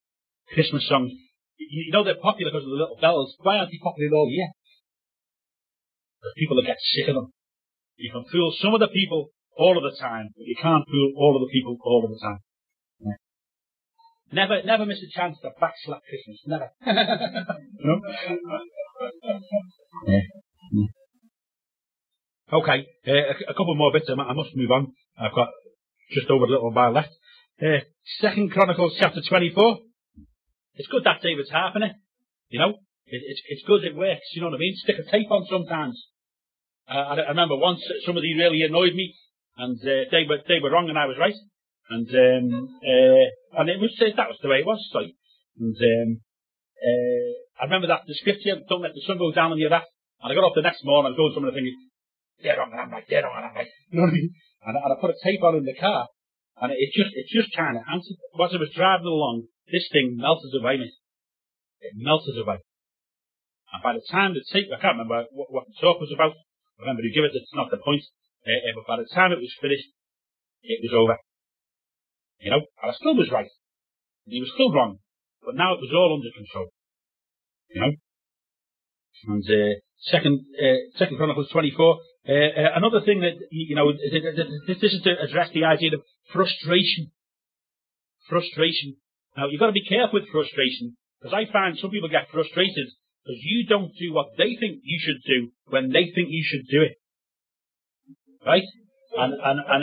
Christmas 0.52 0.86
songs. 0.88 1.12
You 1.56 1.92
know 1.92 2.02
they're 2.02 2.18
popular 2.18 2.50
because 2.50 2.64
of 2.64 2.72
the 2.74 2.80
little 2.82 2.98
bells. 3.00 3.36
Why 3.38 3.58
aren't 3.58 3.70
they 3.70 3.78
popular 3.78 4.16
all 4.16 4.28
year? 4.28 4.48
There's 6.22 6.34
people 6.36 6.56
that 6.56 6.66
get 6.66 6.78
sick 6.80 7.08
of 7.08 7.14
them. 7.14 7.32
You 7.96 8.12
can 8.12 8.24
fool 8.32 8.54
some 8.60 8.74
of 8.74 8.80
the 8.80 8.88
people 8.88 9.30
all 9.56 9.76
of 9.76 9.84
the 9.84 9.96
time, 9.98 10.30
but 10.36 10.46
you 10.46 10.56
can't 10.60 10.84
fool 10.86 11.12
all 11.16 11.36
of 11.36 11.42
the 11.42 11.52
people 11.52 11.76
all 11.84 12.04
of 12.04 12.10
the 12.10 12.20
time. 12.20 12.38
Yeah. 13.00 13.18
Never, 14.32 14.62
never 14.64 14.86
miss 14.86 15.02
a 15.02 15.10
chance 15.12 15.38
to 15.42 15.50
backslap 15.60 16.00
Christmas. 16.08 16.40
Never. 16.46 16.70
no? 16.86 18.00
yeah. 20.06 20.20
yeah. 20.72 20.86
Okay, 22.52 22.86
uh, 23.06 23.12
a, 23.12 23.50
a, 23.50 23.54
couple 23.54 23.76
more 23.76 23.92
bits. 23.92 24.10
I 24.10 24.32
must 24.32 24.56
move 24.56 24.70
on. 24.72 24.92
I've 25.16 25.34
got 25.34 25.48
just 26.12 26.28
over 26.30 26.44
a 26.44 26.48
little 26.48 26.72
while 26.72 26.92
left. 26.92 27.10
Uh, 27.62 27.84
Second 28.20 28.50
Chronicles 28.50 28.96
chapter 28.98 29.20
24. 29.28 29.78
It's 30.74 30.88
good 30.88 31.04
that 31.04 31.22
David's 31.22 31.50
harp 31.50 31.76
in 31.76 31.82
it. 31.82 31.92
You 32.48 32.58
know, 32.58 32.74
it, 33.10 33.22
it's, 33.26 33.42
it's 33.46 33.64
good 33.66 33.84
it 33.84 33.96
works. 33.96 34.30
You 34.34 34.40
know 34.40 34.48
what 34.48 34.56
I 34.56 34.64
mean? 34.64 34.76
Stick 34.76 34.96
a 34.98 35.10
tape 35.10 35.30
on 35.30 35.46
sometimes. 35.50 35.98
Uh, 36.88 36.94
I, 36.94 37.14
I, 37.20 37.30
remember 37.30 37.56
once 37.56 37.82
somebody 38.06 38.34
really 38.34 38.62
annoyed 38.62 38.94
me, 38.94 39.14
and 39.56 39.78
uh, 39.78 40.10
they 40.10 40.26
were 40.28 40.38
they 40.48 40.58
were 40.62 40.70
wrong 40.70 40.88
and 40.88 40.98
I 40.98 41.06
was 41.06 41.18
right. 41.18 41.34
And 41.90 42.08
um, 42.08 42.68
uh, 42.82 43.60
and 43.60 43.68
it 43.68 43.78
was 43.78 43.94
that 43.98 44.30
was 44.30 44.38
the 44.42 44.48
way 44.48 44.62
it 44.62 44.66
was. 44.66 44.82
So, 44.92 45.00
and 45.00 45.76
um, 45.76 46.20
uh, 46.78 47.30
I 47.60 47.64
remember 47.64 47.88
that 47.88 48.06
the 48.06 48.14
scripture, 48.14 48.62
"Don't 48.68 48.82
let 48.82 48.94
the 48.94 49.02
sun 49.06 49.18
go 49.18 49.32
down 49.32 49.52
on 49.52 49.58
your 49.58 49.70
wrath." 49.70 49.90
And 50.22 50.30
I 50.30 50.34
got 50.34 50.46
up 50.46 50.54
the 50.54 50.62
next 50.62 50.84
morning, 50.84 51.10
I 51.10 51.10
was 51.14 51.18
going 51.18 51.34
somewhere 51.34 51.52
thinking, 51.52 51.78
"They're 52.42 52.58
wrong 52.58 52.70
and 52.72 52.80
I'm 52.80 52.90
right. 52.90 53.06
They're 53.08 53.22
wrong 53.22 53.36
and 53.36 53.46
I'm 53.46 53.54
right." 53.54 53.70
You 53.90 53.98
know 53.98 54.06
what 54.06 54.14
I 54.14 54.18
mean? 54.18 54.30
And, 54.66 54.76
and 54.76 54.92
I 54.92 54.96
put 55.00 55.10
a 55.10 55.18
tape 55.24 55.42
on 55.42 55.56
in 55.56 55.64
the 55.64 55.74
car, 55.74 56.06
and 56.62 56.70
it 56.70 56.90
just, 56.94 57.10
it 57.14 57.26
just 57.26 57.50
kind 57.56 57.76
of 57.76 57.82
answered. 57.90 58.18
As 58.38 58.54
I 58.54 58.62
was 58.62 58.70
driving 58.74 59.06
along, 59.06 59.48
this 59.70 59.88
thing 59.90 60.14
melted 60.18 60.54
away, 60.54 60.78
mate. 60.78 60.94
It 61.80 61.94
melted 61.96 62.38
away. 62.38 62.60
And 63.72 63.82
by 63.82 63.94
the 63.94 64.04
time 64.10 64.34
the 64.34 64.42
tape, 64.52 64.66
I 64.72 64.80
can't 64.80 64.98
remember 64.98 65.26
what, 65.30 65.52
what 65.52 65.64
the 65.66 65.74
talk 65.80 66.00
was 66.00 66.10
about. 66.12 66.34
I 66.78 66.82
remember 66.82 67.02
to 67.02 67.14
give 67.14 67.24
it, 67.24 67.34
it's 67.34 67.54
not 67.54 67.70
the 67.70 67.78
point. 67.78 68.02
Uh, 68.46 68.72
but 68.74 68.86
by 68.86 68.96
the 68.96 69.08
time 69.14 69.32
it 69.32 69.38
was 69.38 69.54
finished, 69.60 69.88
it 70.62 70.80
was 70.82 70.92
over. 70.96 71.16
You 72.40 72.50
know, 72.50 72.64
and 72.82 72.90
I 72.90 72.94
still 72.94 73.14
was 73.14 73.30
right. 73.30 73.50
And 74.26 74.32
he 74.32 74.40
was 74.40 74.50
still 74.54 74.72
wrong. 74.72 74.98
But 75.44 75.54
now 75.54 75.74
it 75.74 75.80
was 75.80 75.92
all 75.92 76.16
under 76.16 76.32
control. 76.32 76.68
You 77.68 77.80
know? 77.80 77.92
And, 79.28 79.44
uh, 79.44 79.80
second, 80.08 80.40
uh, 80.56 80.96
second 80.96 81.16
Chronicles 81.16 81.50
24, 81.52 82.00
uh, 82.28 82.32
uh, 82.32 82.70
another 82.76 83.00
thing 83.04 83.20
that, 83.20 83.36
you 83.50 83.76
know, 83.76 83.92
this 83.92 84.82
is 84.82 85.02
to 85.04 85.12
address 85.20 85.50
the 85.52 85.64
idea 85.64 85.94
of 85.94 86.02
frustration. 86.32 87.12
Frustration. 88.28 88.96
Now, 89.36 89.48
you've 89.48 89.60
got 89.60 89.66
to 89.66 89.76
be 89.76 89.84
careful 89.84 90.20
with 90.20 90.28
frustration, 90.28 90.96
because 91.20 91.34
I 91.34 91.50
find 91.52 91.78
some 91.78 91.90
people 91.90 92.08
get 92.08 92.30
frustrated 92.32 92.88
because 93.24 93.40
you 93.42 93.66
don't 93.66 93.92
do 93.98 94.12
what 94.12 94.32
they 94.38 94.56
think 94.58 94.80
you 94.82 94.98
should 95.00 95.20
do 95.26 95.50
when 95.68 95.90
they 95.90 96.10
think 96.14 96.28
you 96.30 96.44
should 96.44 96.66
do 96.70 96.82
it. 96.82 96.96
Right? 98.44 98.64
And, 99.16 99.34
and, 99.34 99.58
and 99.60 99.82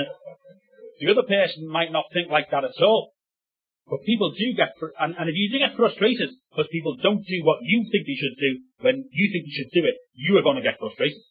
the 0.99 1.11
other 1.11 1.27
person 1.27 1.69
might 1.69 1.91
not 1.91 2.05
think 2.13 2.29
like 2.31 2.49
that 2.51 2.63
at 2.63 2.81
all. 2.81 3.13
But 3.87 4.03
people 4.03 4.33
do 4.35 4.51
get, 4.51 4.75
and, 4.99 5.15
and 5.15 5.29
if 5.29 5.35
you 5.35 5.47
do 5.47 5.59
get 5.59 5.77
frustrated 5.77 6.29
because 6.51 6.67
people 6.71 6.97
don't 7.01 7.23
do 7.23 7.39
what 7.43 7.59
you 7.61 7.87
think 7.87 8.03
they 8.03 8.19
should 8.19 8.35
do 8.35 8.51
when 8.83 9.07
you 9.11 9.25
think 9.31 9.47
you 9.47 9.55
should 9.55 9.71
do 9.71 9.87
it, 9.87 9.95
you 10.13 10.35
are 10.37 10.43
going 10.43 10.57
to 10.57 10.65
get 10.65 10.79
frustrated 10.79 11.21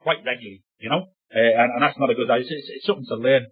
quite 0.00 0.26
regularly, 0.26 0.62
you 0.78 0.90
know, 0.90 1.06
uh, 1.34 1.38
and, 1.38 1.70
and, 1.74 1.82
that's 1.82 1.98
not 1.98 2.10
a 2.10 2.14
good 2.14 2.30
idea. 2.30 2.46
It's, 2.50 2.70
it's, 2.70 2.86
something 2.86 3.06
to 3.10 3.16
learn. 3.16 3.46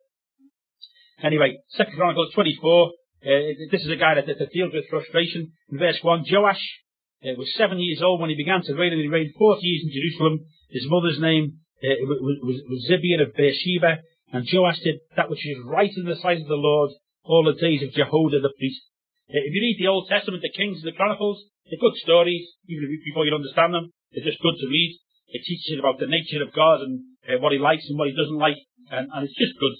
Anyway, 1.22 1.58
Second 1.70 1.94
Chronicles 1.96 2.32
24. 2.34 2.90
Uh, 3.24 3.30
this 3.70 3.82
is 3.82 3.90
a 3.90 3.96
guy 3.96 4.14
that, 4.14 4.26
that, 4.26 4.52
deals 4.52 4.72
with 4.72 4.84
frustration. 4.90 5.52
In 5.70 5.78
verse 5.78 5.98
1, 6.02 6.24
Joash, 6.30 6.62
uh, 7.24 7.34
was 7.40 7.48
seven 7.56 7.80
years 7.80 8.02
old 8.04 8.20
when 8.20 8.30
he 8.30 8.36
began 8.36 8.62
to 8.62 8.74
reign, 8.74 8.92
and 8.92 9.00
he 9.00 9.08
reigned 9.08 9.34
40 9.38 9.64
years 9.64 9.82
in 9.84 9.96
Jerusalem. 9.96 10.44
His 10.68 10.84
mother's 10.86 11.18
name 11.18 11.64
uh, 11.80 11.96
was, 12.04 12.60
was, 12.68 12.84
of 12.92 13.34
Beersheba, 13.34 14.04
and 14.32 14.46
Joash 14.46 14.80
did 14.84 15.00
that 15.16 15.30
which 15.30 15.46
is 15.46 15.58
right 15.64 15.90
in 15.90 16.04
the 16.04 16.20
sight 16.20 16.40
of 16.40 16.48
the 16.48 16.60
Lord 16.60 16.90
all 17.24 17.44
the 17.44 17.56
days 17.56 17.82
of 17.82 17.96
Jehoiada 17.96 18.40
the 18.40 18.52
priest. 18.58 18.82
Uh, 19.30 19.40
if 19.40 19.52
you 19.56 19.60
read 19.60 19.80
the 19.80 19.88
Old 19.88 20.08
Testament, 20.08 20.42
the 20.44 20.52
Kings 20.52 20.84
and 20.84 20.92
the 20.92 20.96
Chronicles, 20.96 21.40
they're 21.64 21.80
good 21.80 21.96
stories, 21.96 22.44
even 22.68 22.92
before 23.04 23.24
you 23.24 23.34
understand 23.34 23.72
them. 23.72 23.88
They're 24.12 24.24
just 24.24 24.42
good 24.44 24.60
to 24.60 24.68
read. 24.68 25.00
It 25.32 25.42
teaches 25.48 25.72
you 25.72 25.80
about 25.80 25.98
the 25.98 26.12
nature 26.12 26.44
of 26.44 26.52
God 26.52 26.84
and 26.84 27.00
uh, 27.24 27.40
what 27.40 27.52
He 27.52 27.58
likes 27.58 27.88
and 27.88 27.98
what 27.98 28.08
He 28.08 28.16
doesn't 28.16 28.36
like, 28.36 28.60
and, 28.92 29.08
and 29.08 29.24
it's 29.24 29.38
just 29.38 29.56
good. 29.56 29.72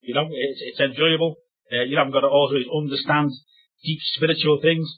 You 0.00 0.14
know, 0.14 0.24
it's, 0.32 0.60
it's 0.64 0.80
enjoyable. 0.80 1.36
Uh, 1.68 1.84
you 1.84 1.98
haven't 2.00 2.16
got 2.16 2.24
to 2.24 2.32
always 2.32 2.64
understand 2.72 3.30
deep 3.84 4.00
spiritual 4.16 4.58
things. 4.62 4.88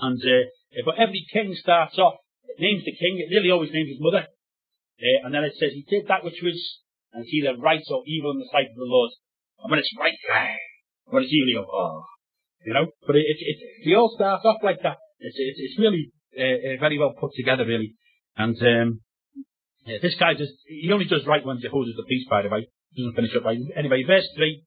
And 0.00 0.20
uh, 0.22 0.46
but 0.84 0.96
every 0.98 1.26
king 1.32 1.54
starts 1.54 1.98
off, 1.98 2.16
it 2.48 2.60
names 2.60 2.84
the 2.84 2.96
king. 2.96 3.20
It 3.20 3.32
really 3.34 3.50
always 3.50 3.72
names 3.72 3.90
his 3.90 4.00
mother. 4.00 4.26
Uh, 5.02 5.18
and 5.26 5.34
then 5.34 5.44
it 5.44 5.54
says 5.58 5.72
he 5.72 5.84
did 5.88 6.08
that 6.08 6.24
which 6.24 6.40
was, 6.42 6.56
and 7.12 7.24
it's 7.24 7.32
either 7.32 7.56
right 7.58 7.82
or 7.90 8.02
evil 8.06 8.32
in 8.32 8.38
the 8.38 8.48
sight 8.52 8.70
of 8.70 8.76
the 8.76 8.88
Lord. 8.88 9.10
And 9.62 9.70
when 9.70 9.80
it's 9.80 9.92
right, 9.98 10.14
when 11.06 11.22
it's 11.22 11.32
evil, 11.32 11.48
you 11.48 11.60
go, 11.60 11.68
oh, 11.70 12.04
you 12.64 12.72
know. 12.72 12.86
But 13.06 13.16
it, 13.16 13.26
it, 13.26 13.38
it 13.40 13.58
they 13.84 13.94
all 13.94 14.12
start 14.14 14.44
off 14.44 14.62
like 14.62 14.82
that. 14.82 14.98
It's 15.20 15.36
it's, 15.38 15.58
it's 15.60 15.78
really 15.78 16.12
uh, 16.36 16.80
very 16.80 16.98
well 16.98 17.14
put 17.18 17.32
together, 17.34 17.66
really. 17.66 17.94
And 18.36 18.56
um, 18.62 19.00
yeah, 19.84 19.98
this 20.00 20.14
guy 20.18 20.34
just 20.34 20.52
he 20.66 20.90
only 20.92 21.06
does 21.06 21.26
right 21.26 21.44
when 21.44 21.60
Jehoiada's 21.60 21.96
the 21.96 22.06
priest, 22.06 22.30
by 22.30 22.42
the 22.42 22.48
way. 22.48 22.68
He 22.92 23.02
doesn't 23.02 23.16
finish 23.16 23.34
up 23.36 23.44
right. 23.44 23.58
Anyway, 23.76 24.04
verse 24.06 24.28
three. 24.36 24.64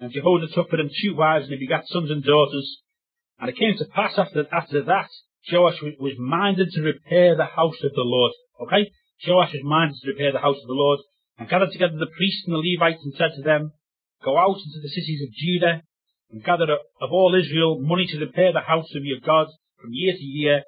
And 0.00 0.12
Jehoiada 0.12 0.46
took 0.54 0.70
for 0.70 0.78
him 0.78 0.90
two 1.02 1.16
wives, 1.16 1.44
and 1.44 1.52
he 1.52 1.58
begat 1.58 1.88
sons 1.88 2.10
and 2.10 2.22
daughters. 2.22 2.78
And 3.40 3.50
it 3.50 3.56
came 3.56 3.76
to 3.78 3.84
pass 3.86 4.14
after 4.16 4.46
after 4.52 4.82
that, 4.84 5.08
Joash 5.50 5.80
was 6.00 6.18
minded 6.18 6.70
to 6.72 6.82
repair 6.82 7.36
the 7.36 7.46
house 7.46 7.78
of 7.82 7.92
the 7.94 8.02
Lord. 8.02 8.32
Okay, 8.60 8.90
Joash 9.26 9.52
was 9.52 9.64
minded 9.64 9.96
to 10.02 10.10
repair 10.10 10.32
the 10.32 10.42
house 10.42 10.58
of 10.60 10.66
the 10.66 10.74
Lord, 10.74 11.00
and 11.38 11.48
gathered 11.48 11.72
together 11.72 11.96
the 11.96 12.10
priests 12.16 12.44
and 12.46 12.54
the 12.54 12.62
Levites, 12.62 13.04
and 13.04 13.14
said 13.14 13.32
to 13.36 13.42
them, 13.42 13.72
Go 14.24 14.36
out 14.36 14.58
into 14.58 14.80
the 14.82 14.88
cities 14.88 15.22
of 15.22 15.32
Judah, 15.32 15.82
and 16.30 16.44
gather 16.44 16.66
of 17.00 17.12
all 17.12 17.34
Israel 17.34 17.80
money 17.80 18.06
to 18.08 18.18
repair 18.18 18.52
the 18.52 18.66
house 18.66 18.90
of 18.94 19.04
your 19.04 19.20
God 19.20 19.46
from 19.80 19.90
year 19.92 20.12
to 20.12 20.24
year, 20.24 20.64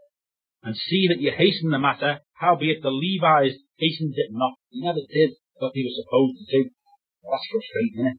and 0.63 0.77
see 0.77 1.09
that 1.09 1.21
you 1.21 1.33
hasten 1.33 1.71
the 1.71 1.79
matter, 1.79 2.21
howbeit 2.35 2.83
the 2.83 2.91
Levites 2.91 3.59
hastened 3.77 4.15
it 4.17 4.31
not. 4.31 4.55
He 4.71 4.81
never 4.81 5.01
did 5.13 5.31
what 5.57 5.73
he 5.75 5.85
was 5.85 5.99
supposed 5.99 6.39
to 6.39 6.47
do. 6.53 6.71
Well, 7.23 7.33
that's 7.37 7.49
frustrating, 7.51 8.01
isn't 8.01 8.13
it? 8.13 8.19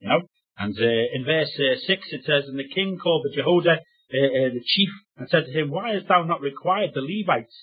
You 0.00 0.08
know? 0.08 0.20
And 0.58 0.76
uh, 0.76 1.04
in 1.14 1.24
verse 1.24 1.50
uh, 1.58 1.78
6 1.86 2.08
it 2.12 2.24
says, 2.24 2.44
And 2.48 2.58
the 2.58 2.68
king 2.68 2.98
called 3.02 3.24
the 3.24 3.34
Jehoiada, 3.34 3.80
uh, 3.80 4.48
the 4.52 4.64
chief, 4.64 4.90
and 5.16 5.28
said 5.28 5.46
to 5.46 5.52
him, 5.52 5.70
Why 5.70 5.94
hast 5.94 6.08
thou 6.08 6.24
not 6.24 6.40
required 6.40 6.90
the 6.94 7.00
Levites 7.00 7.54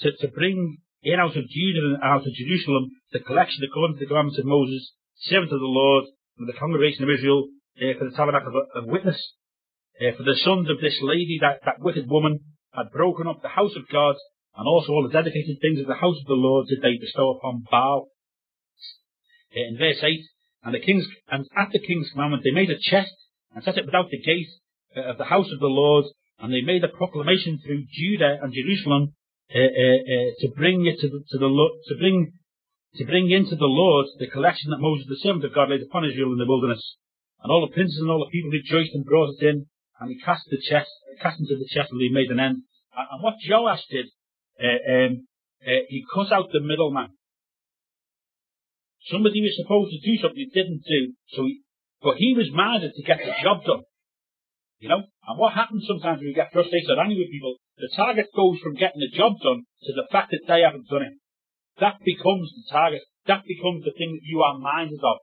to, 0.00 0.12
to 0.20 0.28
bring 0.28 0.78
in 1.02 1.20
out 1.20 1.36
of 1.36 1.48
Judah 1.48 1.94
and 1.94 2.02
out 2.02 2.26
of 2.26 2.32
Jerusalem 2.32 2.90
the 3.12 3.20
collection 3.20 3.62
according 3.64 3.96
to 3.96 4.00
the 4.00 4.08
commandments 4.08 4.38
of 4.38 4.46
Moses, 4.46 4.92
servant 5.16 5.52
of 5.52 5.60
the 5.60 5.66
Lord, 5.66 6.04
and 6.38 6.48
the 6.48 6.58
congregation 6.58 7.04
of 7.04 7.10
Israel, 7.10 7.48
uh, 7.78 7.98
for 7.98 8.10
the 8.10 8.16
tabernacle 8.16 8.52
of, 8.56 8.84
of 8.84 8.90
witness? 8.90 9.20
Uh, 10.00 10.16
for 10.16 10.24
the 10.24 10.36
sons 10.36 10.68
of 10.68 10.76
Athaliah, 10.76 11.40
that, 11.40 11.60
that 11.64 11.80
wicked 11.80 12.08
woman, 12.08 12.40
had 12.72 12.92
broken 12.92 13.26
up 13.26 13.40
the 13.40 13.48
house 13.48 13.74
of 13.76 13.88
God, 13.88 14.16
and 14.56 14.68
also 14.68 14.92
all 14.92 15.06
the 15.06 15.12
dedicated 15.12 15.56
things 15.60 15.80
of 15.80 15.86
the 15.86 15.94
house 15.94 16.16
of 16.20 16.26
the 16.26 16.34
Lord 16.36 16.66
did 16.68 16.82
they 16.82 16.98
bestow 17.00 17.36
upon 17.36 17.64
Baal. 17.70 18.08
Uh, 19.54 19.60
in 19.68 19.78
verse 19.78 20.02
8, 20.02 20.20
and 20.66 20.74
the 20.74 20.80
king's, 20.80 21.06
and 21.30 21.46
at 21.56 21.70
the 21.70 21.78
king's 21.78 22.10
commandment 22.10 22.42
they 22.42 22.50
made 22.50 22.70
a 22.70 22.78
chest, 22.78 23.14
and 23.54 23.62
set 23.62 23.78
it 23.78 23.86
without 23.86 24.10
the 24.10 24.18
gate 24.18 24.50
uh, 24.96 25.12
of 25.12 25.16
the 25.16 25.30
house 25.30 25.46
of 25.52 25.60
the 25.60 25.70
Lord, 25.70 26.06
and 26.40 26.52
they 26.52 26.60
made 26.60 26.82
a 26.82 26.88
proclamation 26.88 27.60
through 27.62 27.86
Judah 27.88 28.42
and 28.42 28.52
Jerusalem 28.52 29.14
uh, 29.54 29.58
uh, 29.62 29.98
uh 30.02 30.28
to 30.42 30.48
bring 30.56 30.84
it 30.84 30.98
to 30.98 31.08
the, 31.08 31.22
to 31.30 31.38
the 31.38 31.48
to 31.86 31.94
bring 32.02 32.32
to 32.96 33.04
bring 33.04 33.30
into 33.30 33.54
the 33.54 33.70
Lord 33.70 34.06
the 34.18 34.26
collection 34.26 34.70
that 34.70 34.82
Moses 34.82 35.06
the 35.08 35.22
servant 35.22 35.44
of 35.44 35.54
God 35.54 35.70
laid 35.70 35.82
upon 35.82 36.04
Israel 36.04 36.32
in 36.32 36.38
the 36.38 36.50
wilderness. 36.50 36.82
And 37.42 37.52
all 37.52 37.64
the 37.64 37.72
princes 37.72 37.98
and 38.00 38.10
all 38.10 38.24
the 38.24 38.32
people 38.32 38.50
rejoiced 38.50 38.94
and 38.94 39.04
brought 39.04 39.36
it 39.38 39.46
in, 39.46 39.66
and 40.00 40.10
he 40.10 40.18
cast 40.18 40.50
the 40.50 40.58
chest, 40.58 40.90
cast 41.22 41.38
into 41.38 41.54
the 41.56 41.68
chest, 41.70 41.92
and 41.92 42.00
he 42.00 42.08
made 42.08 42.30
an 42.30 42.40
end. 42.40 42.62
And, 42.96 43.22
what 43.22 43.36
Joash 43.46 43.84
did, 43.90 44.06
uh, 44.58 44.90
um, 44.90 45.28
uh, 45.62 45.84
he 45.88 46.04
cut 46.12 46.32
out 46.32 46.50
the 46.52 46.60
middleman. 46.60 47.10
Somebody 49.10 49.40
was 49.40 49.54
supposed 49.54 49.94
to 49.94 50.02
do 50.02 50.18
something 50.18 50.38
he 50.38 50.50
didn't 50.50 50.82
do, 50.82 51.14
so 51.30 51.46
he, 51.46 51.62
but 52.02 52.18
he 52.18 52.34
was 52.34 52.50
minded 52.50 52.92
to 52.94 53.02
get 53.06 53.22
the 53.22 53.34
job 53.42 53.62
done. 53.62 53.86
You 54.78 54.88
know? 54.90 55.02
And 55.06 55.38
what 55.38 55.54
happens 55.54 55.86
sometimes 55.86 56.18
when 56.18 56.28
you 56.28 56.34
get 56.34 56.52
frustrated 56.52 56.90
or 56.90 57.00
angry 57.00 57.22
with 57.22 57.30
people, 57.30 57.56
the 57.78 57.90
target 57.94 58.26
goes 58.34 58.58
from 58.58 58.74
getting 58.74 59.00
the 59.00 59.14
job 59.14 59.38
done 59.42 59.62
to 59.62 59.92
the 59.94 60.08
fact 60.10 60.30
that 60.32 60.44
they 60.48 60.62
haven't 60.62 60.90
done 60.90 61.02
it. 61.02 61.14
That 61.78 62.02
becomes 62.04 62.50
the 62.50 62.64
target. 62.72 63.02
That 63.26 63.44
becomes 63.46 63.84
the 63.84 63.94
thing 63.96 64.16
that 64.16 64.26
you 64.26 64.42
are 64.42 64.58
minded 64.58 65.00
of. 65.02 65.18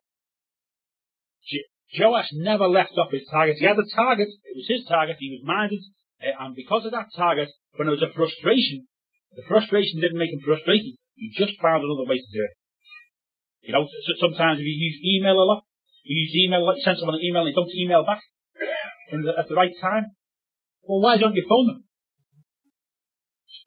Joash 1.93 2.29
never 2.33 2.67
left 2.67 2.97
off 2.97 3.11
his 3.11 3.27
target. 3.29 3.57
He 3.59 3.65
had 3.65 3.77
a 3.77 3.95
target. 3.95 4.27
It 4.27 4.55
was 4.57 4.67
his 4.67 4.85
target. 4.87 5.17
He 5.19 5.29
was 5.29 5.45
minded. 5.45 5.81
Uh, 6.17 6.33
and 6.39 6.55
because 6.55 6.85
of 6.85 6.91
that 6.91 7.13
target, 7.15 7.49
when 7.75 7.87
there 7.87 7.95
was 7.95 8.05
a 8.05 8.13
frustration, 8.13 8.87
the 9.35 9.43
frustration 9.47 10.01
didn't 10.01 10.17
make 10.17 10.31
him 10.31 10.41
frustrated. 10.41 10.97
He 11.15 11.29
just 11.37 11.59
found 11.61 11.83
another 11.83 12.09
way 12.09 12.17
to 12.17 12.31
do 12.33 12.41
it. 12.41 12.53
You 13.63 13.71
know, 13.71 13.87
sometimes 14.19 14.59
if 14.59 14.67
you 14.67 14.75
use 14.75 14.99
email 14.99 15.39
a 15.39 15.47
lot, 15.47 15.63
you 16.03 16.19
use 16.19 16.35
email, 16.35 16.67
like 16.67 16.83
send 16.83 16.99
someone 16.99 17.15
an 17.15 17.23
email 17.23 17.47
and 17.47 17.51
you 17.51 17.57
don't 17.57 17.71
email 17.71 18.03
back 18.03 18.19
the, 19.11 19.31
at 19.39 19.47
the 19.47 19.55
right 19.55 19.71
time. 19.79 20.11
Well, 20.83 20.99
why 20.99 21.15
don't 21.15 21.35
you 21.35 21.47
phone 21.47 21.67
them? 21.67 21.79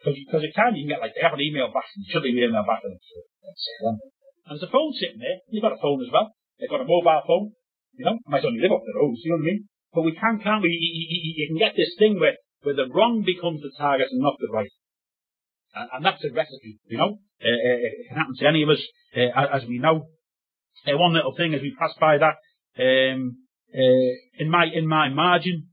Because 0.05 0.45
you 0.45 0.53
can, 0.53 0.77
you 0.77 0.85
can 0.85 0.93
get 0.93 1.01
like, 1.01 1.17
they 1.17 1.25
have 1.25 1.33
an 1.33 1.41
email 1.41 1.73
back 1.73 1.89
and 1.97 2.05
you 2.05 2.09
should 2.13 2.23
be 2.23 2.37
email 2.37 2.61
back 2.69 2.85
and, 2.85 2.93
and 2.93 3.99
there's 4.53 4.63
a 4.63 4.71
phone 4.71 4.93
sitting 4.93 5.19
there. 5.19 5.41
You've 5.49 5.65
got 5.65 5.73
a 5.73 5.81
phone 5.81 6.05
as 6.05 6.13
well. 6.13 6.37
They've 6.61 6.71
got 6.71 6.85
a 6.85 6.89
mobile 6.89 7.25
phone. 7.25 7.57
You 7.97 8.05
know, 8.05 8.21
might 8.29 8.45
only 8.45 8.61
live 8.61 8.77
up 8.77 8.85
the 8.85 8.93
road, 8.93 9.17
you 9.17 9.33
know 9.33 9.41
what 9.41 9.49
I 9.49 9.51
mean? 9.51 9.61
But 9.97 10.05
we 10.05 10.13
can, 10.13 10.37
can't 10.45 10.61
we? 10.61 10.69
You, 10.69 10.93
you, 11.09 11.33
you 11.41 11.47
can 11.49 11.57
get 11.57 11.73
this 11.73 11.97
thing 11.97 12.21
where, 12.21 12.37
where 12.61 12.77
the 12.77 12.93
wrong 12.93 13.25
becomes 13.25 13.65
the 13.65 13.73
target 13.73 14.13
and 14.13 14.21
not 14.21 14.37
the 14.37 14.53
right. 14.53 14.69
And, 15.77 15.89
and 15.93 16.05
that's 16.05 16.25
a 16.25 16.33
recipe, 16.33 16.81
you 16.89 16.97
know? 16.97 17.19
Uh, 17.37 17.53
uh, 17.53 17.79
it 17.85 18.09
can 18.09 18.17
happen 18.17 18.35
to 18.39 18.49
any 18.49 18.62
of 18.62 18.71
us, 18.71 18.81
uh, 19.15 19.57
as 19.57 19.65
we 19.69 19.79
know. 19.79 20.09
Uh, 20.87 20.97
one 20.97 21.12
little 21.12 21.37
thing 21.37 21.53
as 21.53 21.61
we 21.61 21.77
pass 21.79 21.93
by 22.01 22.17
that, 22.17 22.37
um, 22.81 23.37
in 24.39 24.49
my 24.49 24.65
in 24.73 24.87
my 24.87 25.09
margin, 25.11 25.69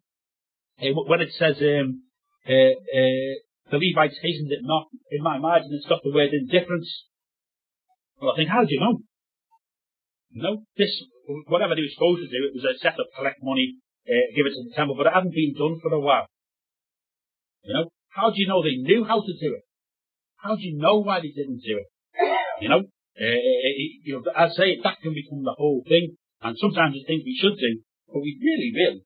when 0.80 1.22
it 1.22 1.32
says 1.38 1.56
um, 1.62 2.04
the 2.46 3.80
Levites 3.80 4.20
hastened 4.22 4.52
it 4.52 4.60
not, 4.62 4.88
in 5.12 5.24
my 5.24 5.38
margin 5.38 5.70
it's 5.72 5.88
got 5.88 6.04
the 6.04 6.12
word 6.12 6.34
indifference. 6.34 7.06
Well, 8.20 8.34
I 8.34 8.36
think, 8.36 8.50
how 8.50 8.66
do 8.66 8.74
you 8.74 8.80
know? 8.80 9.00
Know, 10.36 10.64
this 10.76 10.92
whatever 11.48 11.76
they 11.76 11.82
were 11.82 11.96
supposed 11.96 12.24
to 12.24 12.28
do, 12.28 12.50
it 12.50 12.56
was 12.56 12.66
a 12.66 12.80
set 12.80 13.00
up, 13.00 13.08
collect 13.16 13.40
money, 13.44 13.78
uh, 14.10 14.36
give 14.36 14.48
it 14.48 14.56
to 14.58 14.64
the 14.68 14.76
temple, 14.76 14.96
but 14.98 15.08
it 15.08 15.14
hadn't 15.14 15.34
been 15.34 15.54
done 15.54 15.80
for 15.80 15.94
a 15.94 16.00
while. 16.00 16.28
You 17.64 17.74
know, 17.74 17.86
how 18.10 18.32
do 18.32 18.36
you 18.42 18.48
know 18.48 18.64
they 18.64 18.76
knew 18.76 19.06
how 19.06 19.22
to 19.22 19.34
do 19.40 19.54
it? 19.54 19.64
How 20.44 20.60
do 20.60 20.62
you 20.62 20.76
know 20.76 21.00
why 21.00 21.24
they 21.24 21.32
didn't 21.32 21.64
do 21.64 21.80
it? 21.80 21.88
You 22.60 22.68
know, 22.68 22.84
uh, 22.84 23.40
you 24.04 24.20
know, 24.20 24.32
I 24.36 24.50
say 24.52 24.76
that 24.84 25.00
can 25.02 25.16
become 25.16 25.44
the 25.48 25.56
whole 25.56 25.84
thing, 25.88 26.18
and 26.42 26.58
sometimes 26.60 27.00
it's 27.00 27.08
things 27.08 27.24
we 27.24 27.40
should 27.40 27.56
do, 27.56 27.80
but 28.12 28.20
we 28.20 28.36
really, 28.44 28.76
really 28.76 29.02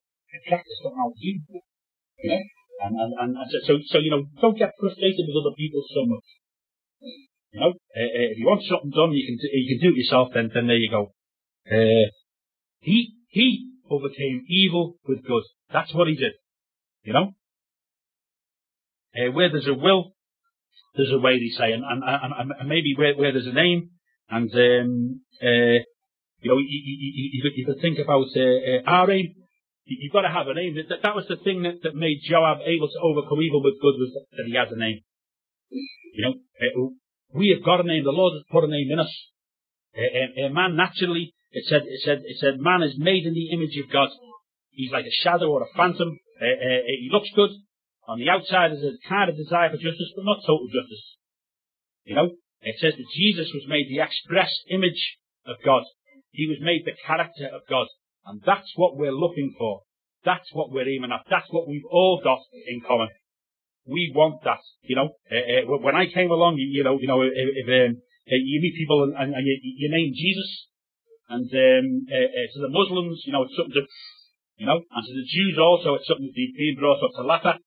practice 0.49 0.81
on 0.85 0.97
how 0.97 1.13
do. 1.13 1.21
You 1.21 2.29
know, 2.33 2.41
and, 2.81 2.95
and, 2.97 3.13
and, 3.19 3.37
and 3.37 3.49
so, 3.65 3.77
so, 3.85 3.99
you 3.99 4.09
know, 4.09 4.25
don't 4.41 4.57
get 4.57 4.73
frustrated 4.79 5.25
with 5.29 5.45
other 5.45 5.55
people 5.55 5.83
so 5.93 6.05
much. 6.05 6.27
You 7.53 7.59
know, 7.61 7.69
uh, 7.69 8.33
if 8.33 8.37
you 8.37 8.45
want 8.45 8.63
something 8.69 8.89
done, 8.89 9.13
you 9.13 9.25
can, 9.25 9.37
you 9.41 9.77
can 9.77 9.89
do 9.89 9.93
it 9.95 9.99
yourself, 9.99 10.29
then, 10.33 10.49
then 10.53 10.67
there 10.67 10.77
you 10.77 10.89
go. 10.89 11.13
Uh, 11.69 12.09
he, 12.79 13.13
he 13.29 13.69
overcame 13.89 14.43
evil 14.49 14.97
with 15.07 15.23
good. 15.23 15.43
That's 15.71 15.93
what 15.93 16.07
he 16.07 16.15
did. 16.15 16.33
You 17.03 17.13
know? 17.13 17.33
Uh, 19.15 19.31
where 19.31 19.49
there's 19.49 19.67
a 19.67 19.73
will, 19.73 20.13
there's 20.95 21.11
a 21.11 21.19
way, 21.19 21.39
they 21.39 21.53
say, 21.57 21.71
and, 21.71 21.83
and, 21.83 22.03
and, 22.03 22.51
and 22.59 22.69
maybe 22.69 22.95
where, 22.97 23.15
where 23.15 23.31
there's 23.31 23.47
a 23.47 23.53
name, 23.53 23.91
and, 24.29 24.51
um, 24.51 25.21
uh, 25.41 25.79
you 26.41 26.49
know, 26.51 26.57
you, 26.57 26.79
you, 26.85 27.29
you, 27.33 27.51
you 27.55 27.65
could 27.65 27.81
think 27.81 27.99
about 27.99 28.27
uh, 28.35 28.89
uh. 28.89 29.07
You've 29.89 30.11
got 30.11 30.27
to 30.27 30.29
have 30.29 30.47
a 30.47 30.53
name. 30.53 30.75
That, 30.75 30.99
that 31.01 31.15
was 31.15 31.25
the 31.29 31.37
thing 31.37 31.63
that, 31.63 31.79
that 31.83 31.95
made 31.95 32.19
Joab 32.27 32.59
able 32.59 32.89
to 32.89 32.99
overcome 33.01 33.39
evil 33.41 33.63
with 33.63 33.79
good 33.79 33.95
was 33.95 34.11
that 34.35 34.45
he 34.45 34.53
has 34.59 34.67
a 34.69 34.77
name. 34.77 34.99
You 36.13 36.23
know, 36.27 36.33
uh, 36.59 36.91
we 37.33 37.55
have 37.55 37.63
got 37.63 37.79
a 37.79 37.87
name. 37.87 38.03
The 38.03 38.11
Lord 38.11 38.33
has 38.35 38.43
put 38.51 38.65
a 38.65 38.67
name 38.67 38.91
in 38.91 38.99
us. 38.99 39.13
Uh, 39.95 40.49
man 40.51 40.75
naturally 40.75 41.33
it 41.51 41.65
said, 41.67 41.83
it 41.87 42.01
said, 42.03 42.21
it 42.25 42.37
said, 42.39 42.59
man 42.59 42.83
is 42.83 42.95
made 42.97 43.25
in 43.25 43.33
the 43.33 43.49
image 43.51 43.77
of 43.77 43.91
God. 43.91 44.09
He's 44.71 44.91
like 44.91 45.05
a 45.05 45.21
shadow 45.23 45.49
or 45.49 45.63
a 45.63 45.73
phantom. 45.75 46.19
Uh, 46.41 46.45
uh, 46.45 46.81
he 46.85 47.09
looks 47.11 47.29
good. 47.35 47.49
On 48.07 48.19
the 48.19 48.29
outside, 48.29 48.71
there's 48.71 48.87
a 48.87 49.09
kind 49.09 49.29
of 49.29 49.35
desire 49.35 49.69
for 49.69 49.75
justice, 49.75 50.15
but 50.15 50.23
not 50.23 50.39
total 50.47 50.67
justice. 50.71 51.19
You 52.05 52.15
know, 52.15 52.31
it 52.61 52.79
says 52.79 52.93
that 52.95 53.15
Jesus 53.15 53.51
was 53.53 53.67
made 53.67 53.91
the 53.91 53.99
express 53.99 54.49
image 54.71 55.19
of 55.45 55.57
God. 55.63 55.83
He 56.31 56.47
was 56.47 56.57
made 56.61 56.83
the 56.85 56.95
character 57.05 57.51
of 57.51 57.67
God. 57.69 57.87
And 58.25 58.41
that's 58.45 58.71
what 58.75 58.95
we're 58.95 59.11
looking 59.11 59.55
for. 59.57 59.81
That's 60.23 60.47
what 60.53 60.71
we're 60.71 60.87
aiming 60.87 61.11
at. 61.11 61.27
That's 61.29 61.47
what 61.51 61.67
we've 61.67 61.87
all 61.89 62.21
got 62.23 62.39
in 62.67 62.81
common. 62.81 63.09
we 63.87 64.11
want 64.15 64.43
that. 64.43 64.59
You 64.83 64.95
know, 64.95 65.09
uh, 65.31 65.73
uh, 65.73 65.77
when 65.79 65.95
I 65.95 66.07
came 66.07 66.31
along, 66.31 66.57
you, 66.59 66.67
you 66.67 66.83
know, 66.83 66.99
you 66.99 67.07
know, 67.07 67.23
if, 67.23 67.31
if 67.31 67.67
um, 67.67 68.03
uh, 68.27 68.35
you 68.35 68.59
meet 68.61 68.75
people 68.75 69.03
and, 69.03 69.15
and, 69.15 69.33
and 69.33 69.47
you, 69.47 69.55
you, 69.63 69.87
name 69.91 70.11
Jesus, 70.15 70.67
and 71.29 71.47
um, 71.47 72.07
uh, 72.07 72.47
to 72.55 72.59
the 72.59 72.71
Muslims, 72.71 73.23
you 73.25 73.31
know, 73.31 73.43
it's 73.43 73.55
something 73.55 73.75
to, 73.75 73.87
you 74.59 74.67
know, 74.67 74.79
and 74.79 75.03
to 75.07 75.13
the 75.15 75.27
Jews 75.27 75.55
also, 75.59 75.95
it's 75.95 76.07
something 76.07 76.27
to 76.27 76.35
be 76.35 76.75
brought 76.77 77.03
up 77.03 77.11
to 77.15 77.23
laugh 77.23 77.59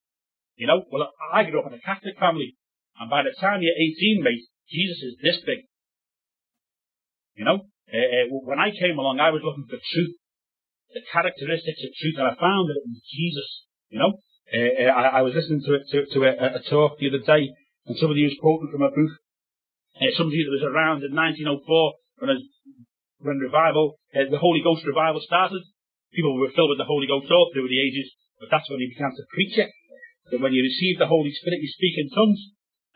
You 0.60 0.68
know, 0.68 0.84
well, 0.92 1.08
I 1.32 1.48
grew 1.48 1.64
up 1.64 1.72
in 1.72 1.80
a 1.80 1.80
Catholic 1.80 2.20
family, 2.20 2.52
and 3.00 3.08
by 3.08 3.24
the 3.24 3.32
time 3.40 3.64
you're 3.64 3.72
18, 3.72 4.20
mate, 4.20 4.44
Jesus 4.68 5.00
is 5.00 5.14
this 5.24 5.40
big. 5.40 5.64
You 7.32 7.48
know, 7.48 7.64
uh, 7.88 8.24
when 8.44 8.60
I 8.60 8.68
came 8.68 9.00
along, 9.00 9.24
I 9.24 9.32
was 9.32 9.40
looking 9.40 9.64
for 9.64 9.80
truth, 9.80 10.20
the 10.92 11.00
characteristics 11.08 11.80
of 11.80 11.96
truth, 11.96 12.20
and 12.20 12.28
I 12.28 12.36
found 12.36 12.68
that 12.68 12.76
it 12.76 12.92
was 12.92 13.00
Jesus. 13.08 13.48
You 13.88 14.04
know, 14.04 14.12
uh, 14.52 14.92
I, 14.92 15.02
I, 15.18 15.20
was 15.24 15.32
listening 15.32 15.64
to, 15.64 15.80
to, 15.80 15.96
to 16.12 16.18
a, 16.28 16.60
a, 16.60 16.62
talk 16.68 17.00
the 17.00 17.08
other 17.08 17.24
day, 17.24 17.56
and 17.88 17.96
somebody 17.96 18.28
was 18.28 18.36
quoting 18.36 18.68
from 18.68 18.84
a 18.84 18.92
book 18.92 19.16
uh, 19.96 20.12
somebody 20.12 20.44
that 20.44 20.60
was 20.60 20.68
around 20.68 21.00
in 21.08 21.16
1904 21.16 21.56
when, 22.20 22.36
when 23.24 23.40
revival, 23.40 23.96
the 24.12 24.36
Holy 24.36 24.60
Ghost 24.60 24.84
revival 24.84 25.24
started. 25.24 25.64
People 26.12 26.36
were 26.36 26.52
filled 26.52 26.68
with 26.68 26.84
the 26.84 26.88
Holy 26.88 27.08
Ghost 27.08 27.32
all 27.32 27.48
through 27.48 27.68
the 27.72 27.80
ages, 27.80 28.12
but 28.36 28.52
that's 28.52 28.68
when 28.68 28.80
he 28.80 28.92
began 28.92 29.16
to 29.16 29.24
preach 29.32 29.56
it. 29.56 29.72
That 30.30 30.40
when 30.40 30.52
you 30.52 30.62
receive 30.62 30.98
the 30.98 31.10
Holy 31.10 31.32
Spirit, 31.32 31.62
you 31.62 31.70
speak 31.70 31.98
in 31.98 32.10
tongues. 32.10 32.40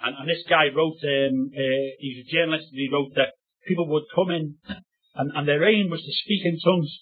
And, 0.00 0.14
and 0.18 0.26
this 0.28 0.44
guy 0.48 0.70
wrote, 0.74 1.00
um, 1.02 1.50
uh, 1.54 1.86
he's 1.98 2.22
a 2.22 2.30
journalist, 2.30 2.70
and 2.70 2.80
he 2.80 2.90
wrote 2.92 3.14
that 3.14 3.34
people 3.66 3.88
would 3.88 4.10
come 4.14 4.30
in, 4.30 4.58
and, 5.14 5.28
and 5.34 5.48
their 5.48 5.64
aim 5.64 5.90
was 5.90 6.02
to 6.02 6.12
speak 6.24 6.44
in 6.44 6.58
tongues. 6.60 6.92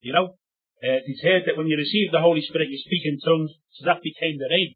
You 0.00 0.12
know, 0.12 0.38
uh, 0.82 1.00
he's 1.04 1.20
heard 1.22 1.44
that 1.46 1.56
when 1.56 1.66
you 1.66 1.76
receive 1.76 2.12
the 2.12 2.22
Holy 2.22 2.42
Spirit, 2.42 2.70
you 2.70 2.78
speak 2.78 3.04
in 3.04 3.18
tongues, 3.20 3.52
so 3.76 3.86
that 3.86 4.02
became 4.02 4.38
their 4.38 4.52
aim. 4.52 4.74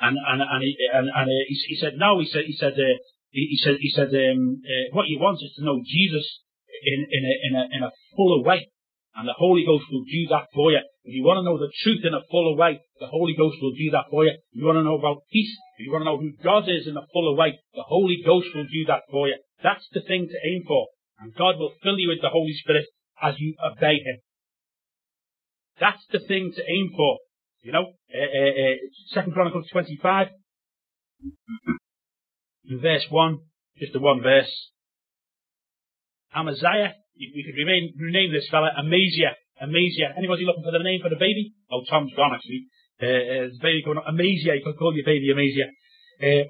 And 0.00 0.18
and 0.18 0.42
and 0.42 0.62
he, 0.62 0.74
and, 0.92 1.06
and 1.06 1.28
uh, 1.30 1.44
he, 1.46 1.54
he 1.68 1.76
said 1.76 1.94
no. 1.96 2.18
He 2.18 2.26
said 2.26 2.44
he 2.46 2.56
said 2.56 2.74
uh, 2.74 2.98
he, 3.34 3.50
he 3.50 3.58
said, 3.58 3.76
he 3.82 3.90
said, 3.90 4.14
um, 4.14 4.62
uh, 4.62 4.94
what 4.94 5.10
you 5.10 5.18
want 5.18 5.42
is 5.42 5.52
to 5.58 5.64
know 5.66 5.82
Jesus 5.82 6.26
in, 6.86 7.02
in 7.10 7.22
a, 7.26 7.34
in 7.42 7.52
a, 7.58 7.64
in 7.76 7.82
a 7.82 7.90
fuller 8.16 8.46
way. 8.46 8.70
And 9.16 9.26
the 9.26 9.34
Holy 9.34 9.66
Ghost 9.66 9.90
will 9.90 10.06
do 10.06 10.22
that 10.30 10.46
for 10.54 10.70
you. 10.70 10.82
If 11.04 11.12
you 11.12 11.22
want 11.22 11.38
to 11.38 11.44
know 11.44 11.58
the 11.58 11.72
truth 11.84 12.00
in 12.04 12.14
a 12.14 12.24
fuller 12.30 12.56
way, 12.56 12.80
the 12.98 13.06
Holy 13.06 13.34
Ghost 13.36 13.60
will 13.60 13.76
do 13.76 13.90
that 13.92 14.08
for 14.10 14.24
you. 14.24 14.32
If 14.32 14.56
you 14.56 14.64
want 14.64 14.80
to 14.80 14.88
know 14.88 14.98
about 14.98 15.28
peace, 15.30 15.52
if 15.78 15.86
you 15.86 15.92
want 15.92 16.02
to 16.02 16.08
know 16.08 16.16
who 16.16 16.32
God 16.42 16.64
is 16.64 16.88
in 16.88 16.96
a 16.96 17.06
fuller 17.12 17.36
way, 17.36 17.60
the 17.74 17.84
Holy 17.84 18.22
Ghost 18.24 18.48
will 18.54 18.64
do 18.64 18.84
that 18.88 19.04
for 19.10 19.28
you. 19.28 19.36
That's 19.62 19.84
the 19.92 20.00
thing 20.00 20.28
to 20.28 20.38
aim 20.48 20.64
for. 20.66 20.88
And 21.20 21.34
God 21.34 21.60
will 21.60 21.76
fill 21.82 21.98
you 21.98 22.08
with 22.08 22.22
the 22.22 22.32
Holy 22.32 22.54
Spirit 22.56 22.86
as 23.22 23.34
you 23.38 23.54
obey 23.60 24.00
Him. 24.00 24.18
That's 25.78 26.02
the 26.10 26.20
thing 26.20 26.52
to 26.56 26.62
aim 26.64 26.92
for. 26.96 27.18
You 27.62 27.72
know, 27.72 27.92
uh, 28.12 28.30
uh, 28.38 28.52
uh, 28.64 28.76
Second 29.12 29.32
Chronicles 29.32 29.68
25 29.72 30.28
verse 32.70 33.06
1, 33.10 33.38
just 33.78 33.92
the 33.92 34.00
one 34.00 34.22
verse. 34.22 34.50
Amaziah, 36.34 36.94
we 37.16 37.44
could 37.44 37.56
rename, 37.56 37.92
rename 37.98 38.32
this 38.32 38.48
fella 38.50 38.70
Amaziah. 38.76 39.36
Amaziah. 39.64 40.14
Anybody 40.16 40.44
looking 40.44 40.62
for 40.62 40.72
the 40.72 40.84
name 40.84 41.00
for 41.02 41.08
the 41.08 41.18
baby? 41.18 41.52
Oh, 41.72 41.82
Tom's 41.88 42.12
gone 42.14 42.34
actually. 42.34 42.68
Uh, 43.00 43.06
uh, 43.06 43.48
baby 43.60 43.82
going 43.84 43.98
Amaziah. 43.98 44.54
You 44.54 44.62
could 44.64 44.78
call 44.78 44.94
your 44.94 45.04
baby 45.04 45.32
Amaziah. 45.32 45.72
Uh, 46.20 46.44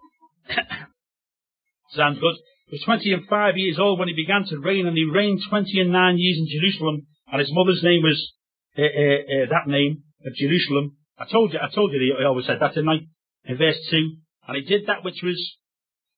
sounds 1.96 2.18
good. 2.20 2.36
He 2.66 2.76
was 2.76 2.84
20 2.84 3.12
and 3.12 3.26
5 3.28 3.56
years 3.56 3.78
old 3.78 3.98
when 3.98 4.08
he 4.08 4.14
began 4.14 4.44
to 4.48 4.58
reign, 4.58 4.86
and 4.86 4.96
he 4.96 5.04
reigned 5.04 5.40
20 5.48 5.80
and 5.80 5.92
9 5.92 6.18
years 6.18 6.38
in 6.38 6.48
Jerusalem, 6.48 7.06
and 7.30 7.40
his 7.40 7.52
mother's 7.52 7.82
name 7.82 8.02
was 8.02 8.32
uh, 8.76 8.82
uh, 8.82 8.86
uh, 8.86 9.46
that 9.50 9.68
name 9.68 10.02
of 10.26 10.34
Jerusalem. 10.34 10.96
I 11.18 11.26
told 11.30 11.52
you, 11.52 11.60
I 11.62 11.72
told 11.74 11.92
you 11.92 12.00
he 12.00 12.24
always 12.24 12.46
said 12.46 12.58
that, 12.60 12.74
didn't 12.74 12.88
I? 12.88 12.98
In 13.44 13.58
verse 13.58 13.78
2. 13.90 14.16
And 14.48 14.56
he 14.56 14.62
did 14.62 14.86
that 14.88 15.04
which 15.04 15.22
was 15.22 15.38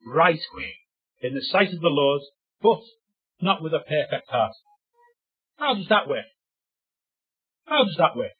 right 0.06 0.40
in 1.22 1.34
the 1.34 1.42
sight 1.42 1.72
of 1.72 1.80
the 1.80 1.88
Lord, 1.88 2.22
but 2.62 2.80
not 3.40 3.62
with 3.62 3.74
a 3.74 3.80
perfect 3.80 4.28
heart. 4.28 4.52
How 5.58 5.74
does 5.74 5.88
that 5.88 6.08
work? 6.08 6.24
How 7.66 7.84
does 7.84 7.96
that 7.98 8.16
work? 8.16 8.32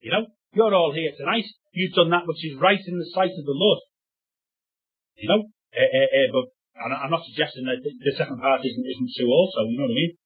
You 0.00 0.10
know, 0.10 0.26
you're 0.52 0.74
all 0.74 0.92
here 0.92 1.12
tonight. 1.16 1.46
You've 1.72 1.94
done 1.94 2.10
that 2.10 2.26
which 2.26 2.44
is 2.44 2.58
right 2.58 2.80
in 2.80 2.98
the 2.98 3.06
sight 3.14 3.38
of 3.38 3.46
the 3.46 3.54
Lord. 3.54 3.78
You 5.16 5.28
know, 5.28 5.44
uh, 5.74 5.78
uh, 5.78 6.10
uh, 6.10 6.32
but 6.34 6.50
I'm 6.78 7.10
not 7.10 7.26
suggesting 7.26 7.64
that 7.66 7.82
the 7.82 8.14
second 8.16 8.40
part 8.40 8.64
isn't, 8.66 8.86
isn't 8.86 9.10
true 9.16 9.30
also, 9.30 9.62
you 9.66 9.78
know 9.78 9.84
what 9.86 9.94
I 9.94 9.94
mean? 9.94 10.16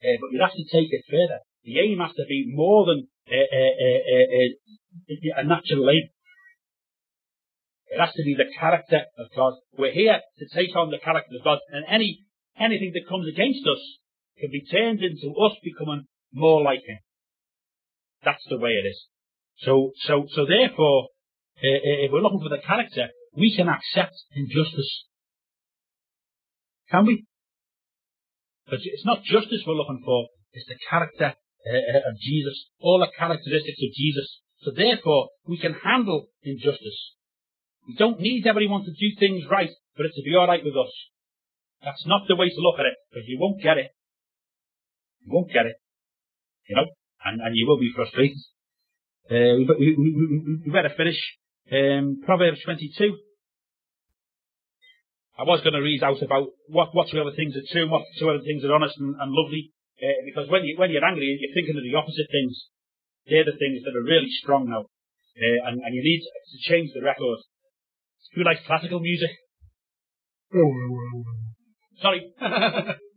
but 0.00 0.32
you 0.32 0.40
have 0.40 0.56
to 0.56 0.64
take 0.64 0.90
it 0.90 1.04
further. 1.10 1.40
The 1.62 1.78
aim 1.78 1.98
has 1.98 2.14
to 2.16 2.24
be 2.26 2.46
more 2.48 2.86
than 2.86 3.06
a 3.28 4.54
natural 5.44 5.90
aim. 5.90 6.08
It 7.90 8.00
has 8.00 8.14
to 8.14 8.22
be 8.24 8.34
the 8.34 8.50
character 8.58 9.04
of 9.18 9.30
God. 9.36 9.58
We're 9.76 9.92
here 9.92 10.22
to 10.38 10.46
take 10.54 10.74
on 10.74 10.90
the 10.90 10.98
character 10.98 11.36
of 11.36 11.44
God, 11.44 11.58
and 11.70 11.84
any 11.88 12.24
anything 12.58 12.92
that 12.94 13.06
comes 13.08 13.28
against 13.28 13.66
us 13.66 13.98
can 14.38 14.50
be 14.50 14.64
turned 14.64 15.02
into 15.02 15.36
us 15.36 15.52
becoming 15.62 16.06
more 16.32 16.62
like 16.62 16.80
Him. 16.86 16.98
That's 18.24 18.44
the 18.48 18.58
way 18.58 18.70
it 18.70 18.86
is. 18.86 19.06
So, 19.58 19.92
so, 20.06 20.26
so 20.34 20.46
therefore, 20.46 21.08
uh, 21.58 22.04
if 22.04 22.12
we're 22.12 22.20
looking 22.20 22.40
for 22.40 22.48
the 22.48 22.62
character, 22.66 23.08
we 23.36 23.54
can 23.54 23.68
accept 23.68 24.14
injustice. 24.34 25.04
Can 26.90 27.06
we? 27.06 27.26
But 28.66 28.80
it's 28.82 29.04
not 29.04 29.22
justice 29.24 29.62
we're 29.66 29.74
looking 29.74 30.02
for, 30.04 30.28
it's 30.52 30.66
the 30.66 30.78
character 30.88 31.34
uh, 31.34 32.10
of 32.10 32.16
Jesus, 32.20 32.66
all 32.80 32.98
the 33.00 33.10
characteristics 33.18 33.78
of 33.82 33.92
Jesus. 33.94 34.40
So 34.62 34.70
therefore, 34.74 35.28
we 35.46 35.58
can 35.58 35.74
handle 35.74 36.28
injustice. 36.42 37.14
We 37.88 37.94
don't 37.96 38.20
need 38.20 38.46
everyone 38.46 38.84
to 38.84 38.92
do 38.92 39.08
things 39.18 39.44
right 39.50 39.70
for 39.96 40.04
it 40.04 40.12
to 40.14 40.22
be 40.22 40.36
alright 40.36 40.64
with 40.64 40.76
us. 40.76 40.92
That's 41.82 42.06
not 42.06 42.22
the 42.28 42.36
way 42.36 42.48
to 42.48 42.60
look 42.60 42.78
at 42.78 42.86
it, 42.86 42.94
because 43.10 43.26
you 43.26 43.38
won't 43.40 43.62
get 43.62 43.78
it. 43.78 43.90
You 45.24 45.32
won't 45.32 45.52
get 45.52 45.66
it. 45.66 45.76
You 46.70 46.76
know? 46.78 46.86
And, 47.26 47.42
and 47.42 47.52
you 47.58 47.66
will 47.66 47.82
be 47.82 47.90
frustrated. 47.90 48.38
Uh, 49.26 49.58
we, 49.58 49.66
we, 49.66 49.88
we, 49.98 50.62
we, 50.64 50.70
better 50.70 50.94
finish. 50.96 51.18
Um, 51.66 52.22
Proverbs 52.24 52.62
22. 52.64 53.18
I 55.36 55.42
was 55.42 55.60
going 55.66 55.74
to 55.74 55.82
read 55.82 56.02
out 56.02 56.22
about 56.22 56.54
what, 56.68 56.94
what 56.94 57.10
two 57.10 57.20
other 57.20 57.34
things 57.34 57.56
are 57.58 57.66
true 57.74 57.82
and 57.82 57.90
what 57.90 58.06
two 58.18 58.30
other 58.30 58.46
things 58.46 58.62
are 58.64 58.72
honest 58.72 58.94
and, 58.98 59.18
and 59.18 59.32
lovely. 59.34 59.74
Uh, 59.98 60.22
because 60.24 60.48
when, 60.48 60.62
you, 60.62 60.78
when 60.78 60.90
you're 60.90 61.04
angry, 61.04 61.26
you're 61.26 61.54
thinking 61.54 61.76
of 61.76 61.82
the 61.82 61.98
opposite 61.98 62.30
things. 62.30 62.54
They're 63.26 63.44
the 63.44 63.58
things 63.58 63.82
that 63.82 63.98
are 63.98 64.06
really 64.06 64.30
strong 64.40 64.70
now. 64.70 64.86
Uh, 64.86 65.58
and, 65.68 65.82
and 65.82 65.94
you 65.94 66.02
need 66.02 66.22
to 66.22 66.58
change 66.70 66.90
the 66.94 67.02
record. 67.02 67.38
Who 68.34 68.44
likes 68.44 68.62
classical 68.66 69.00
music? 69.00 69.30
Sorry. 72.00 72.30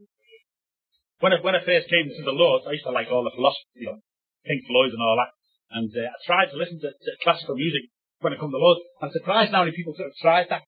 when 1.23 1.31
I, 1.31 1.39
when 1.39 1.55
I 1.55 1.63
first 1.63 1.87
came 1.87 2.11
to 2.11 2.23
the 2.27 2.35
Lord, 2.35 2.67
I 2.67 2.75
used 2.75 2.83
to 2.83 2.91
like 2.91 3.07
all 3.07 3.23
the 3.23 3.31
philosophy, 3.31 3.79
you 3.79 3.87
know, 3.87 4.03
Pink 4.43 4.67
Floyd 4.67 4.91
and 4.91 4.99
all 4.99 5.15
that. 5.15 5.31
And 5.71 5.87
uh, 5.87 6.11
I 6.11 6.17
tried 6.27 6.51
to 6.51 6.59
listen 6.59 6.83
to, 6.83 6.91
to, 6.91 7.09
classical 7.23 7.55
music 7.55 7.87
when 8.19 8.35
I 8.35 8.37
come 8.37 8.51
to 8.51 8.59
the 8.59 8.67
Lord. 8.67 8.83
I'm 8.99 9.15
surprised 9.15 9.55
how 9.55 9.63
many 9.63 9.71
people 9.71 9.95
sort 9.95 10.11
of 10.11 10.19
tried 10.19 10.51
that. 10.51 10.67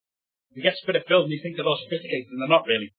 You 0.56 0.64
get 0.64 0.80
spirit 0.80 1.04
filled 1.12 1.28
and 1.28 1.36
you 1.36 1.44
think 1.44 1.60
they're 1.60 1.68
all 1.68 1.76
sophisticated 1.76 2.32
and 2.32 2.40
they're 2.40 2.56
not 2.56 2.64
really. 2.72 2.96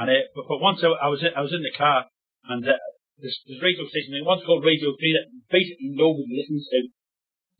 And 0.00 0.08
uh, 0.08 0.32
but, 0.32 0.48
but 0.48 0.64
once 0.64 0.80
I, 0.80 0.88
I 0.96 1.12
was 1.12 1.20
in, 1.20 1.36
I 1.36 1.44
was 1.44 1.52
in 1.52 1.60
the 1.60 1.76
car 1.76 2.08
and 2.48 2.64
uh, 2.64 2.72
this, 3.20 3.36
this 3.44 3.60
radio 3.60 3.84
station, 3.92 4.16
one's 4.24 4.40
called 4.48 4.64
Radio 4.64 4.96
3 4.96 5.20
that 5.20 5.28
basically 5.52 5.92
nobody 5.92 6.40
listens 6.40 6.64
to. 6.72 6.88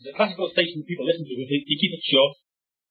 It's 0.01 0.09
a 0.09 0.17
classical 0.17 0.49
station 0.57 0.81
that 0.81 0.89
people 0.89 1.05
listen 1.05 1.29
to, 1.29 1.37
they, 1.37 1.69
they 1.69 1.77
keep 1.77 1.93
it 1.93 2.01
short. 2.09 2.41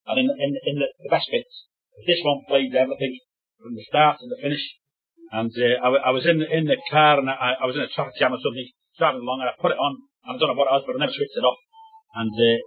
And 0.06 0.22
in, 0.22 0.26
in, 0.30 0.50
in 0.54 0.74
the, 0.78 0.86
the 1.02 1.10
best 1.10 1.26
bits, 1.34 1.66
this 2.06 2.22
one 2.22 2.46
played 2.46 2.70
everything 2.78 3.18
from 3.58 3.74
the 3.74 3.82
start 3.90 4.22
to 4.22 4.30
the 4.30 4.38
finish. 4.38 4.62
And 5.30 5.52
uh, 5.54 5.76
I, 5.86 5.88
I 6.08 6.10
was 6.10 6.26
in 6.26 6.42
in 6.42 6.66
the 6.66 6.78
car 6.90 7.18
and 7.22 7.30
I, 7.30 7.54
I 7.62 7.66
was 7.66 7.78
in 7.78 7.86
a 7.86 7.94
traffic 7.94 8.18
jam 8.18 8.34
or 8.34 8.42
something, 8.42 8.66
driving 8.98 9.22
along, 9.22 9.46
and 9.46 9.50
I 9.50 9.54
put 9.62 9.70
it 9.70 9.78
on. 9.78 9.94
And 10.26 10.34
I 10.34 10.38
don't 10.38 10.50
know 10.50 10.58
what 10.58 10.66
it 10.66 10.74
was, 10.74 10.84
but 10.86 10.98
I 10.98 11.06
never 11.06 11.14
switched 11.14 11.38
it 11.38 11.46
off. 11.46 11.60
And 12.18 12.34
uh, 12.34 12.58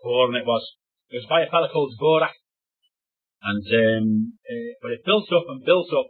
boring 0.00 0.40
it 0.40 0.48
was. 0.48 0.64
It 1.12 1.20
was 1.20 1.28
by 1.28 1.44
a 1.44 1.52
fellow 1.52 1.68
called 1.68 1.92
Dvorak. 2.00 2.32
And 3.44 3.62
um, 3.62 4.34
uh, 4.42 4.70
but 4.82 4.96
it 4.96 5.04
built 5.04 5.28
up 5.30 5.46
and 5.46 5.62
built 5.62 5.92
up, 5.94 6.08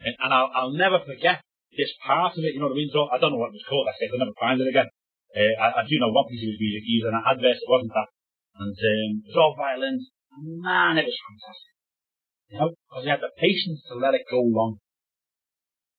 and, 0.00 0.16
and 0.16 0.30
I'll, 0.32 0.50
I'll 0.54 0.72
never 0.72 1.02
forget 1.02 1.44
this 1.76 1.92
part 2.06 2.32
of 2.38 2.42
it. 2.46 2.54
You 2.54 2.62
know 2.62 2.72
what 2.72 2.78
I 2.78 2.82
mean? 2.82 2.94
So 2.94 3.10
I 3.10 3.18
don't 3.18 3.34
know 3.34 3.42
what 3.42 3.52
it 3.52 3.60
was 3.60 3.68
called. 3.68 3.90
I 3.90 3.94
said 3.98 4.08
I'll 4.14 4.22
never 4.22 4.38
find 4.40 4.56
it 4.62 4.70
again. 4.70 4.88
Uh, 5.34 5.54
I, 5.60 5.66
I 5.78 5.82
do 5.84 5.98
know 6.00 6.14
one 6.14 6.30
piece 6.30 6.46
of 6.46 6.54
his 6.54 6.62
music. 6.62 6.82
He 6.86 7.02
used 7.02 7.10
an 7.10 7.20
adverse. 7.20 7.58
It 7.58 7.68
wasn't 7.68 7.92
that. 7.94 8.08
And 8.62 8.74
um, 8.74 9.10
it 9.22 9.28
was 9.28 9.38
all 9.38 9.54
violins. 9.58 10.08
Man, 10.40 10.98
it 10.98 11.06
was 11.06 11.18
fantastic. 11.20 11.74
You 12.50 12.56
know, 12.58 12.70
because 12.70 13.04
he 13.04 13.10
had 13.10 13.22
the 13.22 13.34
patience 13.38 13.82
to 13.90 13.98
let 13.98 14.14
it 14.14 14.26
go 14.30 14.42
long. 14.42 14.82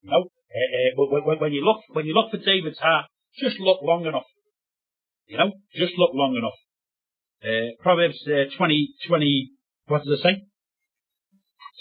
You 0.03 0.09
know, 0.09 0.23
uh, 0.25 0.91
but 0.97 1.39
when 1.39 1.53
you 1.53 1.63
look 1.63 1.81
when 1.89 2.05
you 2.05 2.13
look 2.13 2.31
for 2.31 2.37
David's 2.37 2.79
heart, 2.79 3.05
just 3.39 3.59
look 3.59 3.79
long 3.81 4.05
enough. 4.05 4.25
You 5.27 5.37
know, 5.37 5.51
just 5.75 5.93
look 5.97 6.11
long 6.13 6.35
enough. 6.35 6.57
Uh, 7.43 7.73
Proverbs 7.81 8.21
uh, 8.27 8.55
20, 8.55 8.93
20, 9.07 9.51
what 9.87 10.03
does 10.03 10.19
it 10.19 10.23
say? 10.23 10.43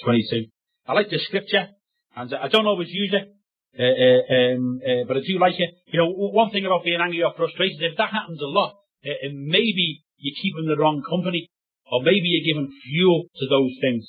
22. 0.04 0.46
I 0.86 0.92
like 0.94 1.10
the 1.10 1.18
scripture, 1.18 1.68
and 2.16 2.34
I 2.34 2.48
don't 2.48 2.66
always 2.66 2.88
use 2.90 3.12
it, 3.12 3.28
uh, 3.76 4.56
um, 4.56 4.80
but 5.06 5.18
I 5.18 5.20
do 5.20 5.38
like 5.38 5.58
it. 5.58 5.70
You 5.86 5.98
know, 6.00 6.08
one 6.08 6.50
thing 6.50 6.64
about 6.64 6.84
being 6.84 7.00
angry 7.00 7.22
or 7.22 7.34
frustrated, 7.36 7.82
if 7.82 7.98
that 7.98 8.10
happens 8.10 8.40
a 8.40 8.46
lot, 8.46 8.76
uh, 9.04 9.28
maybe 9.32 10.02
you're 10.16 10.40
keeping 10.40 10.66
the 10.66 10.76
wrong 10.80 11.02
company. 11.08 11.50
Or 11.90 12.02
maybe 12.02 12.30
you're 12.30 12.46
giving 12.46 12.70
fuel 12.86 13.26
to 13.34 13.44
those 13.50 13.74
things. 13.80 14.06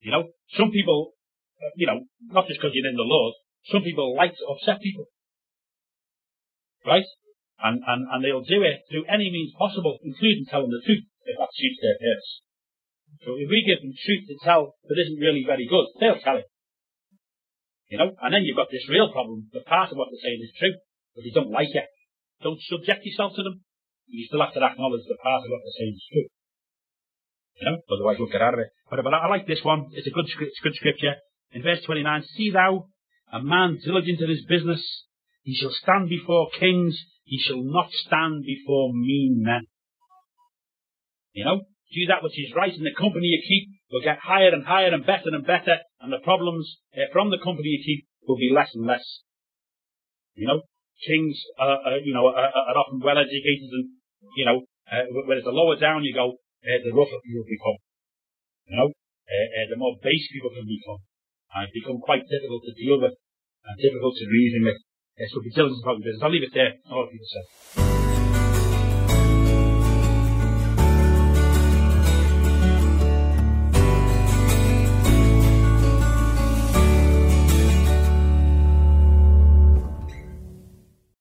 You 0.00 0.12
know, 0.12 0.30
some 0.56 0.70
people, 0.70 1.17
Uh, 1.58 1.74
you 1.74 1.86
know, 1.86 2.06
not 2.30 2.46
just 2.46 2.62
because 2.62 2.70
you're 2.74 2.86
in 2.86 2.96
the 2.96 3.02
laws, 3.02 3.34
some 3.66 3.82
people 3.82 4.14
like 4.14 4.32
to 4.32 4.44
upset 4.46 4.80
people. 4.80 5.06
Right? 6.86 7.06
And, 7.58 7.82
and, 7.82 8.06
and 8.06 8.22
they'll 8.22 8.46
do 8.46 8.62
it 8.62 8.86
through 8.86 9.10
any 9.10 9.34
means 9.34 9.50
possible, 9.58 9.98
including 10.06 10.46
telling 10.46 10.70
the 10.70 10.82
truth, 10.86 11.02
if 11.26 11.34
that 11.34 11.50
suits 11.50 11.82
their 11.82 11.98
purpose. 11.98 12.30
So 13.26 13.34
if 13.34 13.50
we 13.50 13.66
give 13.66 13.82
them 13.82 13.90
truth 13.98 14.30
to 14.30 14.36
tell 14.46 14.78
that 14.86 14.98
isn't 15.02 15.18
really 15.18 15.42
very 15.42 15.66
good, 15.66 15.90
they'll 15.98 16.22
tell 16.22 16.38
it. 16.38 16.46
You 17.90 17.98
know, 17.98 18.14
and 18.22 18.30
then 18.30 18.44
you've 18.44 18.56
got 18.56 18.70
this 18.70 18.86
real 18.86 19.10
problem. 19.10 19.50
The 19.50 19.66
part 19.66 19.90
of 19.90 19.98
what 19.98 20.12
they're 20.12 20.22
saying 20.22 20.44
is 20.44 20.54
true, 20.54 20.76
but 21.16 21.24
they 21.24 21.34
don't 21.34 21.50
like 21.50 21.72
it. 21.74 21.88
Don't 22.44 22.60
subject 22.70 23.02
yourself 23.02 23.34
to 23.34 23.42
them. 23.42 23.64
You 24.06 24.22
still 24.28 24.44
have 24.44 24.54
to 24.54 24.62
acknowledge 24.62 25.02
the 25.08 25.18
part 25.18 25.42
of 25.42 25.50
what 25.50 25.60
they're 25.64 25.78
saying 25.82 25.96
is 25.98 26.06
true. 26.06 26.28
You 27.58 27.64
know, 27.66 27.76
otherwise 27.90 28.22
we'll 28.22 28.30
get 28.30 28.44
out 28.44 28.54
of 28.54 28.60
it. 28.60 28.70
But, 28.86 29.02
but 29.02 29.12
I 29.12 29.26
like 29.26 29.50
this 29.50 29.64
one. 29.64 29.90
It's 29.92 30.06
a 30.06 30.14
good, 30.14 30.30
it's 30.30 30.62
good 30.62 30.76
scripture. 30.78 31.18
In 31.52 31.62
verse 31.62 31.80
29, 31.84 32.24
see 32.36 32.50
thou 32.50 32.86
a 33.32 33.42
man 33.42 33.78
diligent 33.84 34.20
in 34.20 34.30
his 34.30 34.44
business. 34.44 34.82
He 35.42 35.54
shall 35.54 35.72
stand 35.82 36.08
before 36.08 36.50
kings. 36.58 36.98
He 37.24 37.38
shall 37.38 37.62
not 37.62 37.90
stand 37.92 38.44
before 38.44 38.92
mean 38.92 39.42
men. 39.44 39.66
You 41.32 41.44
know, 41.44 41.60
do 41.92 42.06
that 42.08 42.22
which 42.22 42.38
is 42.38 42.52
right 42.54 42.72
in 42.72 42.84
the 42.84 42.94
company 42.96 43.28
you 43.28 43.40
keep 43.46 43.68
will 43.90 44.04
get 44.04 44.18
higher 44.20 44.52
and 44.52 44.64
higher 44.64 44.92
and 44.92 45.04
better 45.04 45.32
and 45.32 45.46
better, 45.46 45.80
and 46.00 46.12
the 46.12 46.20
problems 46.20 46.68
uh, 46.92 47.08
from 47.12 47.30
the 47.30 47.40
company 47.40 47.68
you 47.68 47.82
keep 47.84 48.04
will 48.26 48.36
be 48.36 48.52
less 48.52 48.68
and 48.74 48.84
less. 48.84 49.04
You 50.34 50.46
know, 50.46 50.60
kings, 51.06 51.40
are, 51.58 51.80
uh, 51.80 52.00
you 52.04 52.12
know, 52.12 52.28
are, 52.28 52.52
are, 52.52 52.76
often 52.76 53.00
well 53.00 53.16
educated, 53.16 53.72
and 53.72 53.88
you 54.36 54.44
know, 54.44 54.60
uh, 54.92 55.04
whereas 55.24 55.44
the 55.44 55.50
lower 55.50 55.80
down 55.80 56.04
you 56.04 56.12
go, 56.12 56.36
uh, 56.36 56.78
the 56.84 56.92
rougher 56.92 57.20
people 57.24 57.44
become. 57.48 57.78
You 58.68 58.76
know, 58.76 58.88
the 59.72 59.76
more 59.80 59.96
base 60.02 60.28
people 60.32 60.50
can 60.52 60.68
become, 60.68 61.00
and 61.54 61.68
become 61.72 61.98
quite 62.00 62.24
difficult 62.28 62.62
to 62.64 62.72
deal 62.74 63.00
with 63.00 63.14
and 63.14 63.74
difficult 63.80 64.14
to 64.16 64.24
reason 64.28 64.64
with. 64.64 64.80
Uh, 65.18 65.26
so 65.30 65.40
be 65.42 65.50
diligent 65.50 65.82
about 65.82 65.98
your 65.98 66.06
business. 66.06 66.22
I'll 66.22 66.32
leave 66.32 66.46
it 66.46 66.54
there. 66.54 66.72
All 66.90 67.08
people 67.10 67.26
said. 67.26 68.07